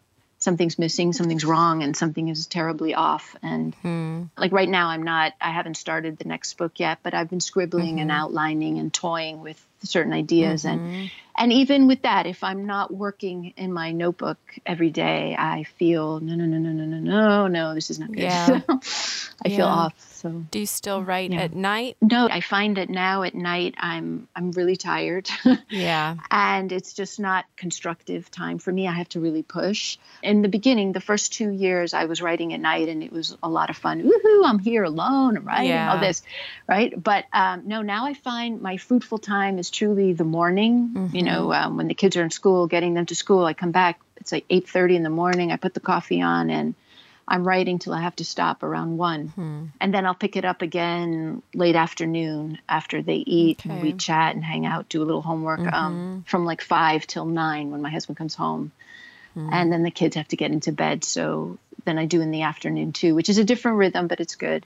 something's 0.42 0.78
missing, 0.78 1.12
something's 1.12 1.44
wrong, 1.44 1.82
and 1.82 1.96
something 1.96 2.28
is 2.28 2.46
terribly 2.46 2.94
off. 2.94 3.36
And 3.42 3.74
mm. 3.82 4.28
like 4.36 4.52
right 4.52 4.68
now, 4.68 4.88
I'm 4.88 5.02
not, 5.02 5.32
I 5.40 5.50
haven't 5.50 5.76
started 5.76 6.18
the 6.18 6.24
next 6.24 6.54
book 6.54 6.78
yet, 6.78 6.98
but 7.02 7.14
I've 7.14 7.30
been 7.30 7.40
scribbling 7.40 7.92
mm-hmm. 7.92 7.98
and 8.00 8.10
outlining 8.10 8.78
and 8.78 8.92
toying 8.92 9.40
with 9.40 9.64
certain 9.84 10.12
ideas 10.12 10.64
mm-hmm. 10.64 10.84
and 10.84 11.10
and 11.36 11.52
even 11.52 11.86
with 11.86 12.02
that 12.02 12.26
if 12.26 12.44
i'm 12.44 12.66
not 12.66 12.92
working 12.92 13.52
in 13.56 13.72
my 13.72 13.90
notebook 13.90 14.38
every 14.64 14.90
day 14.90 15.34
i 15.36 15.64
feel 15.64 16.20
no 16.20 16.34
no 16.34 16.44
no 16.44 16.58
no 16.58 16.70
no 16.70 16.84
no 16.84 16.98
no 16.98 17.46
no 17.48 17.74
this 17.74 17.90
is 17.90 17.98
not 17.98 18.08
good 18.08 18.22
yeah. 18.22 18.60
i 18.68 19.48
yeah. 19.48 19.56
feel 19.56 19.66
off 19.66 19.94
so 20.22 20.44
do 20.50 20.60
you 20.60 20.66
still 20.66 21.02
write 21.02 21.32
yeah. 21.32 21.40
at 21.40 21.54
night 21.54 21.96
no 22.00 22.28
i 22.28 22.40
find 22.40 22.76
that 22.76 22.88
now 22.88 23.22
at 23.22 23.34
night 23.34 23.74
i'm 23.78 24.28
i'm 24.36 24.52
really 24.52 24.76
tired 24.76 25.28
yeah 25.68 26.16
and 26.30 26.72
it's 26.72 26.92
just 26.92 27.18
not 27.18 27.44
constructive 27.56 28.30
time 28.30 28.58
for 28.58 28.72
me 28.72 28.86
i 28.86 28.92
have 28.92 29.08
to 29.08 29.20
really 29.20 29.42
push 29.42 29.98
in 30.22 30.42
the 30.42 30.48
beginning 30.48 30.92
the 30.92 31.00
first 31.00 31.32
two 31.32 31.50
years 31.50 31.94
i 31.94 32.04
was 32.04 32.22
writing 32.22 32.52
at 32.52 32.60
night 32.60 32.88
and 32.88 33.02
it 33.02 33.12
was 33.12 33.36
a 33.42 33.48
lot 33.48 33.70
of 33.70 33.76
fun 33.76 34.02
woohoo 34.02 34.46
i'm 34.46 34.58
here 34.58 34.84
alone 34.84 35.36
i'm 35.36 35.44
writing 35.44 35.68
yeah. 35.68 35.92
all 35.92 35.98
this 35.98 36.22
right 36.68 37.00
but 37.02 37.24
um, 37.32 37.62
no 37.66 37.82
now 37.82 38.06
i 38.06 38.14
find 38.14 38.62
my 38.62 38.76
fruitful 38.76 39.18
time 39.18 39.58
is 39.58 39.70
truly 39.70 40.12
the 40.12 40.24
morning. 40.24 40.90
Mm-hmm. 40.94 41.16
You 41.16 41.22
know, 41.22 41.52
um, 41.52 41.76
when 41.76 41.88
the 41.88 41.94
kids 41.94 42.16
are 42.16 42.22
in 42.22 42.30
school, 42.30 42.66
getting 42.66 42.94
them 42.94 43.06
to 43.06 43.14
school, 43.14 43.44
I 43.44 43.54
come 43.54 43.72
back. 43.72 44.00
It's 44.16 44.32
like 44.32 44.44
eight 44.50 44.68
thirty 44.68 44.96
in 44.96 45.02
the 45.02 45.10
morning. 45.10 45.50
I 45.50 45.56
put 45.56 45.74
the 45.74 45.80
coffee 45.80 46.22
on 46.22 46.50
and 46.50 46.74
I'm 47.26 47.46
writing 47.46 47.78
till 47.78 47.94
I 47.94 48.02
have 48.02 48.16
to 48.16 48.24
stop 48.24 48.62
around 48.62 48.98
one, 48.98 49.28
mm-hmm. 49.28 49.64
and 49.80 49.94
then 49.94 50.06
I'll 50.06 50.14
pick 50.14 50.36
it 50.36 50.44
up 50.44 50.62
again 50.62 51.42
late 51.54 51.76
afternoon 51.76 52.58
after 52.68 53.02
they 53.02 53.16
eat 53.16 53.60
okay. 53.60 53.70
and 53.70 53.82
we 53.82 53.92
chat 53.92 54.34
and 54.34 54.44
hang 54.44 54.66
out, 54.66 54.88
do 54.88 55.02
a 55.02 55.04
little 55.04 55.22
homework 55.22 55.60
um, 55.60 55.66
mm-hmm. 55.66 55.74
um, 55.74 56.24
from 56.26 56.44
like 56.44 56.60
five 56.60 57.06
till 57.06 57.24
nine 57.24 57.70
when 57.70 57.82
my 57.82 57.90
husband 57.90 58.18
comes 58.18 58.34
home, 58.34 58.72
mm-hmm. 59.36 59.52
and 59.52 59.72
then 59.72 59.82
the 59.82 59.90
kids 59.90 60.16
have 60.16 60.28
to 60.28 60.36
get 60.36 60.50
into 60.50 60.72
bed. 60.72 61.04
So 61.04 61.58
then 61.84 61.98
I 61.98 62.06
do 62.06 62.20
in 62.20 62.30
the 62.30 62.42
afternoon 62.42 62.92
too, 62.92 63.14
which 63.14 63.28
is 63.28 63.38
a 63.38 63.44
different 63.44 63.78
rhythm, 63.78 64.08
but 64.08 64.20
it's 64.20 64.34
good. 64.34 64.64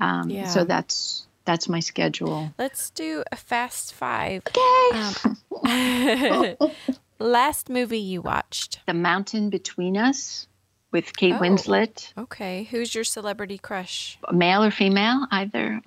Um, 0.00 0.30
yeah. 0.30 0.46
So 0.46 0.64
that's 0.64 1.26
that's 1.44 1.68
my 1.68 1.80
schedule. 1.80 2.52
Let's 2.58 2.90
do 2.90 3.24
a 3.32 3.36
fast 3.36 3.94
five. 3.94 4.42
Okay. 4.48 5.36
Um, 5.64 6.70
last 7.18 7.68
movie 7.68 7.98
you 7.98 8.22
watched? 8.22 8.80
The 8.86 8.94
Mountain 8.94 9.50
Between 9.50 9.96
Us 9.96 10.46
with 10.90 11.16
Kate 11.16 11.34
oh, 11.34 11.40
Winslet. 11.40 12.12
Okay. 12.16 12.64
Who's 12.70 12.94
your 12.94 13.04
celebrity 13.04 13.58
crush? 13.58 14.18
Male 14.32 14.64
or 14.64 14.70
female? 14.70 15.26
Either. 15.30 15.80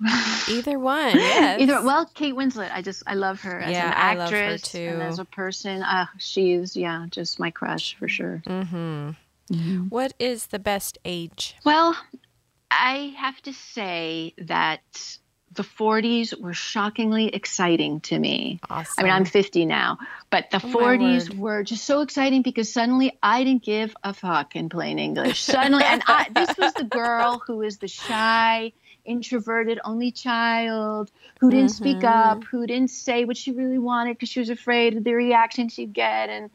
Either 0.48 0.78
one. 0.78 1.12
Yes. 1.32 1.60
Either. 1.60 1.82
Well, 1.82 2.06
Kate 2.14 2.34
Winslet. 2.34 2.70
I 2.72 2.82
just 2.82 3.02
I 3.06 3.14
love 3.14 3.40
her 3.42 3.60
as 3.60 3.72
yeah, 3.72 3.86
an 3.86 4.20
actress 4.20 4.74
and 4.74 5.02
as 5.02 5.18
a 5.18 5.24
person. 5.24 5.82
Uh, 5.82 6.06
she's 6.18 6.76
yeah, 6.76 7.06
just 7.10 7.38
my 7.40 7.50
crush 7.50 7.96
for 7.96 8.08
sure. 8.08 8.42
Mm-hmm. 8.46 9.10
Mm-hmm. 9.52 9.78
What 9.88 10.14
is 10.18 10.46
the 10.46 10.58
best 10.58 10.98
age? 11.04 11.56
Well, 11.64 11.96
I 12.70 13.14
have 13.18 13.40
to 13.42 13.52
say 13.52 14.34
that 14.38 15.18
the 15.54 15.62
40s 15.62 16.38
were 16.38 16.54
shockingly 16.54 17.28
exciting 17.28 18.00
to 18.00 18.18
me. 18.18 18.60
Awesome. 18.70 18.94
I 18.98 19.02
mean, 19.02 19.12
I'm 19.12 19.24
50 19.24 19.66
now, 19.66 19.98
but 20.30 20.50
the 20.50 20.58
oh 20.58 20.68
40s 20.68 21.34
were 21.36 21.62
just 21.62 21.84
so 21.84 22.00
exciting 22.00 22.42
because 22.42 22.72
suddenly 22.72 23.18
I 23.22 23.44
didn't 23.44 23.62
give 23.62 23.94
a 24.02 24.14
fuck 24.14 24.56
in 24.56 24.68
plain 24.68 24.98
English. 24.98 25.42
Suddenly, 25.42 25.84
and 25.84 26.02
I, 26.06 26.28
this 26.30 26.56
was 26.56 26.72
the 26.74 26.84
girl 26.84 27.42
who 27.46 27.58
was 27.58 27.78
the 27.78 27.88
shy, 27.88 28.72
introverted 29.04 29.80
only 29.84 30.12
child 30.12 31.10
who 31.40 31.50
didn't 31.50 31.66
mm-hmm. 31.66 31.84
speak 31.84 32.04
up, 32.04 32.44
who 32.44 32.66
didn't 32.66 32.90
say 32.90 33.24
what 33.24 33.36
she 33.36 33.52
really 33.52 33.78
wanted 33.78 34.14
because 34.14 34.28
she 34.28 34.40
was 34.40 34.50
afraid 34.50 34.96
of 34.96 35.04
the 35.04 35.12
reaction 35.12 35.68
she'd 35.68 35.92
get 35.92 36.28
and 36.28 36.50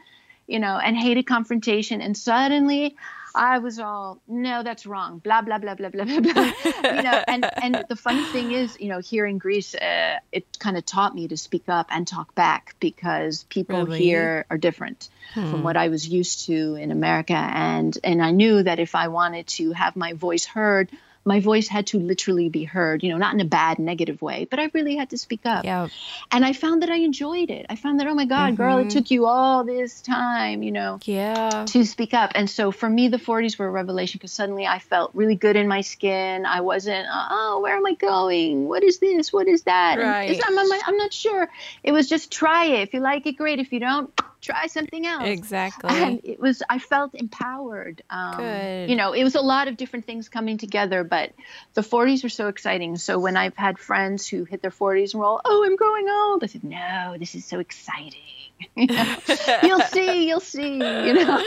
you 0.48 0.60
know, 0.60 0.78
and 0.78 0.98
hated 0.98 1.28
confrontation. 1.28 2.02
And 2.02 2.18
suddenly 2.18 2.96
I 3.38 3.60
was 3.60 3.78
all, 3.80 4.20
no, 4.28 4.64
that's 4.64 4.86
wrong, 4.86 5.20
blah, 5.20 5.42
blah, 5.42 5.60
blah, 5.60 5.76
blah, 5.76 5.90
blah, 5.90 6.06
blah, 6.06 6.20
blah. 6.20 6.52
you 6.66 7.04
know, 7.04 7.24
and, 7.28 7.50
and 7.62 7.86
the 7.88 7.96
funny 7.96 8.24
thing 8.26 8.52
is, 8.52 8.78
you 8.80 8.90
know, 8.90 9.00
here 9.00 9.26
in 9.26 9.38
Greece, 9.38 9.76
uh, 9.76 10.18
it 10.32 10.58
kind 10.60 10.76
of 10.76 10.86
taught 10.86 11.14
me 11.14 11.28
to 11.28 11.38
speak 11.38 11.66
up 11.68 11.88
and 11.92 12.08
talk 12.08 12.34
back 12.34 12.76
because 12.80 13.44
people 13.44 13.86
really? 13.86 14.00
here 14.00 14.46
are 14.50 14.58
different 14.58 15.10
hmm. 15.34 15.52
from 15.52 15.64
what 15.64 15.78
I 15.78 15.90
was 15.90 16.08
used 16.08 16.48
to 16.48 16.76
in 16.76 16.92
America. 16.92 17.36
And, 17.36 17.96
and 18.04 18.24
I 18.24 18.32
knew 18.32 18.64
that 18.64 18.80
if 18.80 18.96
I 18.96 19.08
wanted 19.10 19.48
to 19.48 19.72
have 19.72 19.96
my 19.96 20.14
voice 20.14 20.46
heard, 20.46 20.90
my 21.28 21.42
voice 21.42 21.68
had 21.68 21.88
to 21.88 22.00
literally 22.00 22.48
be 22.48 22.64
heard, 22.64 23.04
you 23.04 23.12
know, 23.12 23.18
not 23.18 23.34
in 23.34 23.42
a 23.42 23.46
bad, 23.46 23.80
negative 23.80 24.22
way, 24.22 24.48
but 24.50 24.60
I 24.60 24.72
really 24.74 24.96
had 24.96 25.10
to 25.10 25.18
speak 25.18 25.42
up. 25.46 25.66
Yeah. 25.66 25.90
And 26.32 26.46
I 26.46 26.54
found 26.54 26.82
that 26.82 26.90
I 26.90 26.96
enjoyed 26.96 27.52
it. 27.52 27.66
I 27.70 27.76
found 27.76 28.00
that, 28.00 28.08
oh 28.08 28.16
my 28.16 28.26
God, 28.26 28.54
mm-hmm. 28.54 28.56
girl, 28.56 28.78
it 28.78 28.84
mm-hmm. 28.84 28.90
took 28.90 29.12
you 29.12 29.26
all 29.26 29.66
this 29.66 30.02
time, 30.02 30.64
you 30.64 30.72
know, 30.72 31.00
yeah. 31.04 31.66
to 31.68 31.86
speak 31.86 32.14
up. 32.14 32.32
And 32.34 32.50
so 32.50 32.72
for 32.72 32.90
me, 32.90 33.10
the 33.10 33.18
40s 33.18 33.60
were 33.60 33.68
a 33.68 33.72
revelation 33.72 34.20
because 34.20 34.32
suddenly 34.32 34.66
I 34.66 34.80
felt 34.80 35.12
really 35.14 35.36
good 35.36 35.58
in 35.58 35.68
my 35.68 35.82
skin. 35.82 36.46
I 36.46 36.62
wasn't, 36.62 37.08
oh, 37.12 37.60
where 37.62 37.76
am 37.76 37.86
I 37.86 37.94
going? 37.94 38.68
What 38.68 38.84
is 38.84 39.00
this? 39.00 39.34
What 39.34 39.48
is 39.48 39.64
that? 39.64 40.00
Right. 40.00 40.42
I'm, 40.48 40.58
I'm, 40.58 40.72
I'm 40.86 40.98
not 40.98 41.12
sure. 41.12 41.50
It 41.84 41.92
was 41.92 42.08
just 42.08 42.32
try 42.32 42.66
it. 42.66 42.82
If 42.84 42.94
you 42.94 43.02
like 43.02 43.26
it, 43.26 43.34
great. 43.34 43.60
If 43.60 43.74
you 43.74 43.82
don't, 43.82 44.10
try 44.48 44.68
something 44.68 45.06
else. 45.06 45.26
Exactly. 45.26 45.90
And 45.90 46.22
it 46.24 46.40
was, 46.40 46.64
I 46.70 46.80
felt 46.80 47.14
empowered. 47.14 48.02
Um, 48.10 48.38
Good. 48.38 48.90
You 48.90 48.96
know, 48.96 49.14
it 49.14 49.24
was 49.24 49.36
a 49.36 49.42
lot 49.42 49.68
of 49.68 49.78
different 49.78 50.06
things 50.06 50.30
coming 50.30 50.58
together, 50.58 51.04
but 51.04 51.34
the 51.74 51.82
40s 51.82 52.24
were 52.24 52.30
so 52.30 52.48
exciting. 52.48 52.98
So 52.98 53.20
when 53.20 53.38
I've 53.38 53.56
had 53.56 53.78
friends 53.78 54.28
who 54.28 54.46
hit 54.46 54.62
their 54.62 54.72
40s 54.72 55.14
and 55.14 55.22
roll, 55.22 55.42
oh, 55.44 55.66
I'm 55.66 55.76
growing 55.76 56.10
old, 56.10 56.44
I 56.44 56.48
said, 56.48 56.64
no, 56.64 57.16
this 57.20 57.36
is 57.36 57.46
so 57.46 57.60
exciting. 57.60 58.22
you 58.76 58.88
know, 58.88 59.16
you'll 59.64 59.82
see, 59.82 60.28
you'll 60.28 60.40
see, 60.40 60.74
you 60.74 61.14
know. 61.14 61.38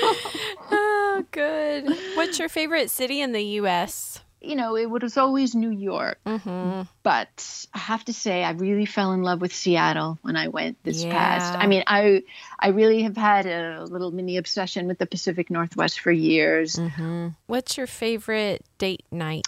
oh, 0.71 1.25
good. 1.31 1.89
What's 2.15 2.39
your 2.39 2.49
favorite 2.49 2.91
city 2.91 3.21
in 3.21 3.33
the 3.33 3.43
U.S.? 3.43 4.21
you 4.41 4.57
know, 4.57 4.77
it 4.77 4.89
was 4.91 5.17
always 5.17 5.55
New 5.55 5.71
York. 5.71 6.19
Mm-hmm. 6.25 6.83
But 7.03 7.67
I 7.75 7.79
have 7.79 8.05
to 8.07 8.13
say, 8.13 8.43
I 8.43 8.53
really 8.53 8.87
fell 8.87 9.13
in 9.13 9.23
love 9.23 9.41
with 9.41 9.55
Seattle 9.55 10.19
when 10.23 10.37
I 10.37 10.49
went 10.49 10.83
this 10.83 11.05
yeah. 11.05 11.13
past. 11.13 11.55
I 11.55 11.67
mean, 11.67 11.85
I 11.87 12.23
I 12.61 12.68
really 12.68 13.03
have 13.05 13.16
had 13.16 13.46
a 13.46 13.85
little 13.85 14.11
mini 14.11 14.37
obsession 14.37 14.87
with 14.87 14.99
the 14.99 15.07
Pacific 15.07 15.51
Northwest 15.51 16.01
for 16.01 16.12
years. 16.12 16.77
Mm-hmm. 16.77 17.29
What's 17.46 17.79
your 17.79 17.87
favorite 17.87 18.64
date 18.77 19.05
night? 19.11 19.44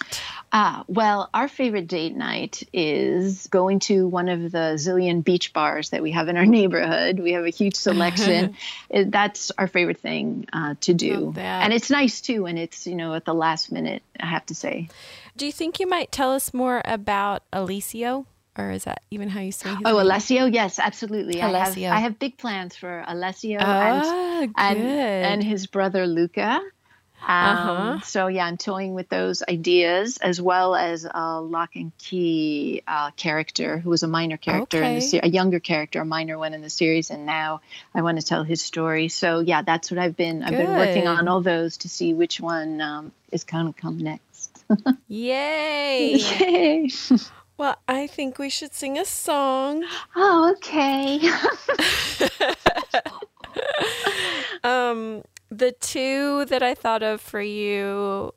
Ah, 0.51 0.85
well, 0.87 1.29
our 1.35 1.48
favorite 1.48 1.87
date 1.87 2.16
night 2.16 2.62
is 2.72 3.46
going 3.48 3.81
to 3.81 4.09
one 4.09 4.29
of 4.29 4.51
the 4.51 4.77
zillion 4.77 5.22
beach 5.22 5.53
bars 5.53 5.90
that 5.90 6.03
we 6.03 6.12
have 6.12 6.29
in 6.29 6.37
our 6.38 6.46
neighborhood. 6.59 7.20
We 7.20 7.33
have 7.33 7.44
a 7.44 7.51
huge 7.51 7.75
selection. 7.75 8.57
That's 8.90 9.51
our 9.59 9.66
favorite 9.66 10.01
thing 10.01 10.46
uh, 10.53 10.75
to 10.81 10.94
do, 10.94 11.35
and 11.37 11.72
it's 11.72 11.90
nice 11.90 12.20
too. 12.20 12.46
And 12.46 12.59
it's 12.59 12.87
you 12.87 12.94
know 12.94 13.14
at 13.14 13.25
the 13.25 13.35
last 13.35 13.70
minute, 13.70 14.03
I 14.18 14.27
have 14.27 14.46
to 14.46 14.55
say. 14.55 14.88
Do 15.37 15.46
you 15.46 15.53
think 15.53 15.81
you 15.81 15.87
might 15.87 16.12
tell 16.12 16.33
us 16.33 16.53
more 16.53 16.83
about 16.85 17.42
Alessio? 17.53 18.27
Or 18.57 18.71
is 18.71 18.85
that 18.85 19.03
even 19.11 19.29
how 19.31 19.41
you 19.41 19.53
say 19.53 19.71
his 19.71 19.79
Oh, 19.85 19.93
name? 19.93 20.01
Alessio? 20.03 20.45
Yes, 20.45 20.79
absolutely. 20.79 21.41
Alessio. 21.41 21.88
I 21.88 21.95
have, 21.95 21.99
I 21.99 22.01
have 22.01 22.19
big 22.19 22.37
plans 22.37 22.77
for 22.77 23.03
Alessio 23.07 23.59
oh, 23.61 23.65
and, 23.65 24.55
and, 24.57 24.79
and 24.79 25.45
his 25.45 25.67
brother 25.67 26.07
Luca. 26.07 26.61
Um, 27.25 27.29
uh-huh. 27.29 28.01
So 28.01 28.27
yeah, 28.27 28.45
I'm 28.45 28.57
toying 28.57 28.95
with 28.95 29.09
those 29.09 29.45
ideas 29.49 30.17
as 30.17 30.41
well 30.41 30.75
as 30.75 31.07
a 31.09 31.41
lock 31.41 31.77
and 31.77 31.97
key 31.97 32.83
uh, 32.87 33.12
character 33.12 33.79
who 33.79 33.91
was 33.91 34.03
a 34.03 34.09
minor 34.09 34.37
character 34.37 34.79
okay. 34.79 34.88
in 34.88 34.95
the 34.97 35.01
se- 35.01 35.21
a 35.23 35.29
younger 35.29 35.61
character, 35.61 36.01
a 36.01 36.05
minor 36.05 36.37
one 36.37 36.53
in 36.53 36.62
the 36.62 36.71
series, 36.71 37.11
and 37.11 37.25
now 37.25 37.61
I 37.95 38.03
want 38.03 38.19
to 38.19 38.27
tell 38.27 38.43
his 38.43 38.61
story. 38.61 39.09
So 39.09 39.38
yeah, 39.38 39.62
that's 39.62 39.91
what 39.91 39.99
I've 39.99 40.17
been. 40.17 40.43
I've 40.43 40.51
been 40.51 40.77
working 40.77 41.07
on 41.07 41.29
all 41.29 41.43
those 41.43 41.77
to 41.79 41.88
see 41.88 42.12
which 42.12 42.41
one 42.41 42.81
um, 42.81 43.12
is 43.31 43.45
going 43.45 43.73
to 43.73 43.81
come 43.81 43.99
next. 43.99 44.65
Yay! 45.09 46.17
Yay! 46.17 46.91
Well, 47.62 47.77
I 47.87 48.09
think 48.09 48.40
we 48.40 48.48
should 48.48 48.75
sing 48.75 48.98
a 48.98 49.05
song. 49.05 49.85
Oh, 50.16 50.53
okay. 50.57 51.20
um 54.64 55.22
the 55.48 55.70
two 55.70 56.44
that 56.46 56.64
I 56.64 56.75
thought 56.75 57.05
of 57.05 57.20
for 57.20 57.40
you 57.40 58.35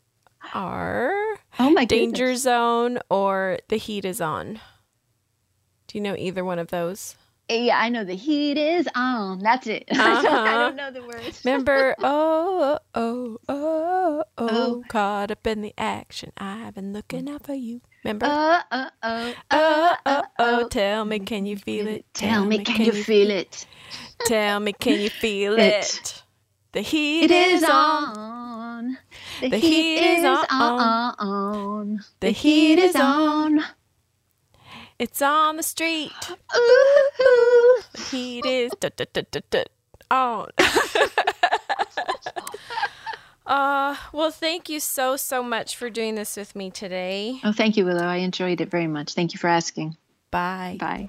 are 0.53 1.11
Oh 1.57 1.71
my 1.71 1.85
Danger 1.85 2.25
goodness. 2.25 2.43
Zone 2.43 2.99
or 3.09 3.57
The 3.69 3.77
Heat 3.77 4.05
is 4.05 4.21
On. 4.21 4.59
Do 5.87 5.97
you 5.97 6.01
know 6.01 6.15
either 6.15 6.45
one 6.45 6.59
of 6.59 6.67
those? 6.67 7.15
Yeah, 7.49 7.79
I 7.79 7.89
know 7.89 8.03
the 8.03 8.15
heat 8.15 8.59
is 8.59 8.87
on. 8.93 9.39
That's 9.39 9.65
it. 9.65 9.85
Uh-huh. 9.89 10.03
I, 10.19 10.21
don't, 10.21 10.33
I, 10.33 10.51
don't, 10.51 10.75
know 10.75 10.91
the 10.91 11.01
words. 11.01 11.41
Remember, 11.43 11.95
oh, 12.03 12.77
oh, 12.93 13.39
oh, 13.49 14.23
oh, 14.37 14.49
oh, 14.49 14.83
caught 14.87 15.31
up 15.31 15.47
in 15.47 15.61
the 15.61 15.73
action. 15.79 16.31
I've 16.37 16.75
been 16.75 16.93
looking 16.93 17.27
out 17.27 17.43
for 17.43 17.55
you. 17.55 17.81
Remember? 18.05 18.27
Uh, 18.27 18.61
uh, 18.69 18.89
oh, 19.01 19.33
oh, 19.49 19.49
oh, 19.49 19.95
oh, 20.05 20.23
oh, 20.37 20.39
oh. 20.61 20.67
Tell 20.67 21.05
me, 21.05 21.17
can 21.17 21.47
you 21.47 21.57
feel 21.57 21.87
it? 21.87 22.05
Tell 22.13 22.45
me, 22.45 22.59
can 22.59 22.85
you 22.85 22.91
feel 22.91 23.31
it? 23.31 23.65
Tell 24.27 24.59
me, 24.59 24.73
can 24.73 25.01
you 25.01 25.09
feel 25.09 25.57
it? 25.57 26.21
The 26.73 26.81
heat 26.81 27.23
it 27.23 27.31
is 27.31 27.63
on. 27.63 28.99
The, 29.41 29.49
the 29.49 29.57
heat, 29.57 30.03
heat, 30.03 30.19
is 30.19 30.23
on. 30.23 30.45
on. 30.51 32.05
The, 32.19 32.29
heat 32.29 32.77
is 32.77 32.95
on. 32.95 33.63
It's 34.99 35.23
on 35.23 35.57
the 35.57 35.63
street. 35.63 36.11
Ooh. 36.55 37.81
The 37.91 38.01
heat 38.11 38.45
is 38.45 38.71
on. 40.11 40.49
uh, 43.45 43.95
well, 44.11 44.31
thank 44.31 44.69
you 44.69 44.79
so, 44.79 45.15
so 45.15 45.43
much 45.43 45.75
for 45.75 45.89
doing 45.89 46.15
this 46.15 46.35
with 46.37 46.55
me 46.55 46.69
today. 46.69 47.39
Oh, 47.43 47.51
thank 47.51 47.77
you, 47.77 47.85
Willow. 47.85 48.05
I 48.05 48.17
enjoyed 48.17 48.61
it 48.61 48.69
very 48.69 48.87
much. 48.87 49.13
Thank 49.13 49.33
you 49.33 49.39
for 49.39 49.47
asking. 49.47 49.97
Bye. 50.31 50.77
Bye. 50.79 51.07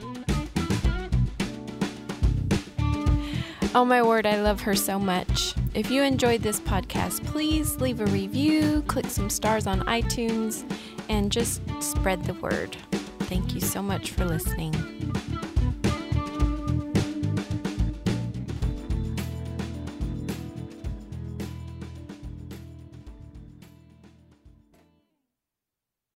Oh 3.75 3.85
my 3.85 4.03
word, 4.03 4.27
I 4.27 4.41
love 4.41 4.63
her 4.63 4.75
so 4.75 4.99
much. 4.99 5.55
If 5.75 5.91
you 5.91 6.03
enjoyed 6.03 6.41
this 6.41 6.61
podcast, 6.61 7.23
please 7.27 7.77
leave 7.77 8.01
a 8.01 8.07
review, 8.07 8.83
click 8.87 9.05
some 9.07 9.29
stars 9.29 9.67
on 9.67 9.81
iTunes, 9.81 10.65
and 11.11 11.31
just 11.31 11.61
spread 11.83 12.25
the 12.25 12.33
word. 12.35 12.75
Thank 13.21 13.55
you 13.55 13.61
so 13.61 13.83
much 13.83 14.13
for 14.13 14.25
listening. 14.25 14.73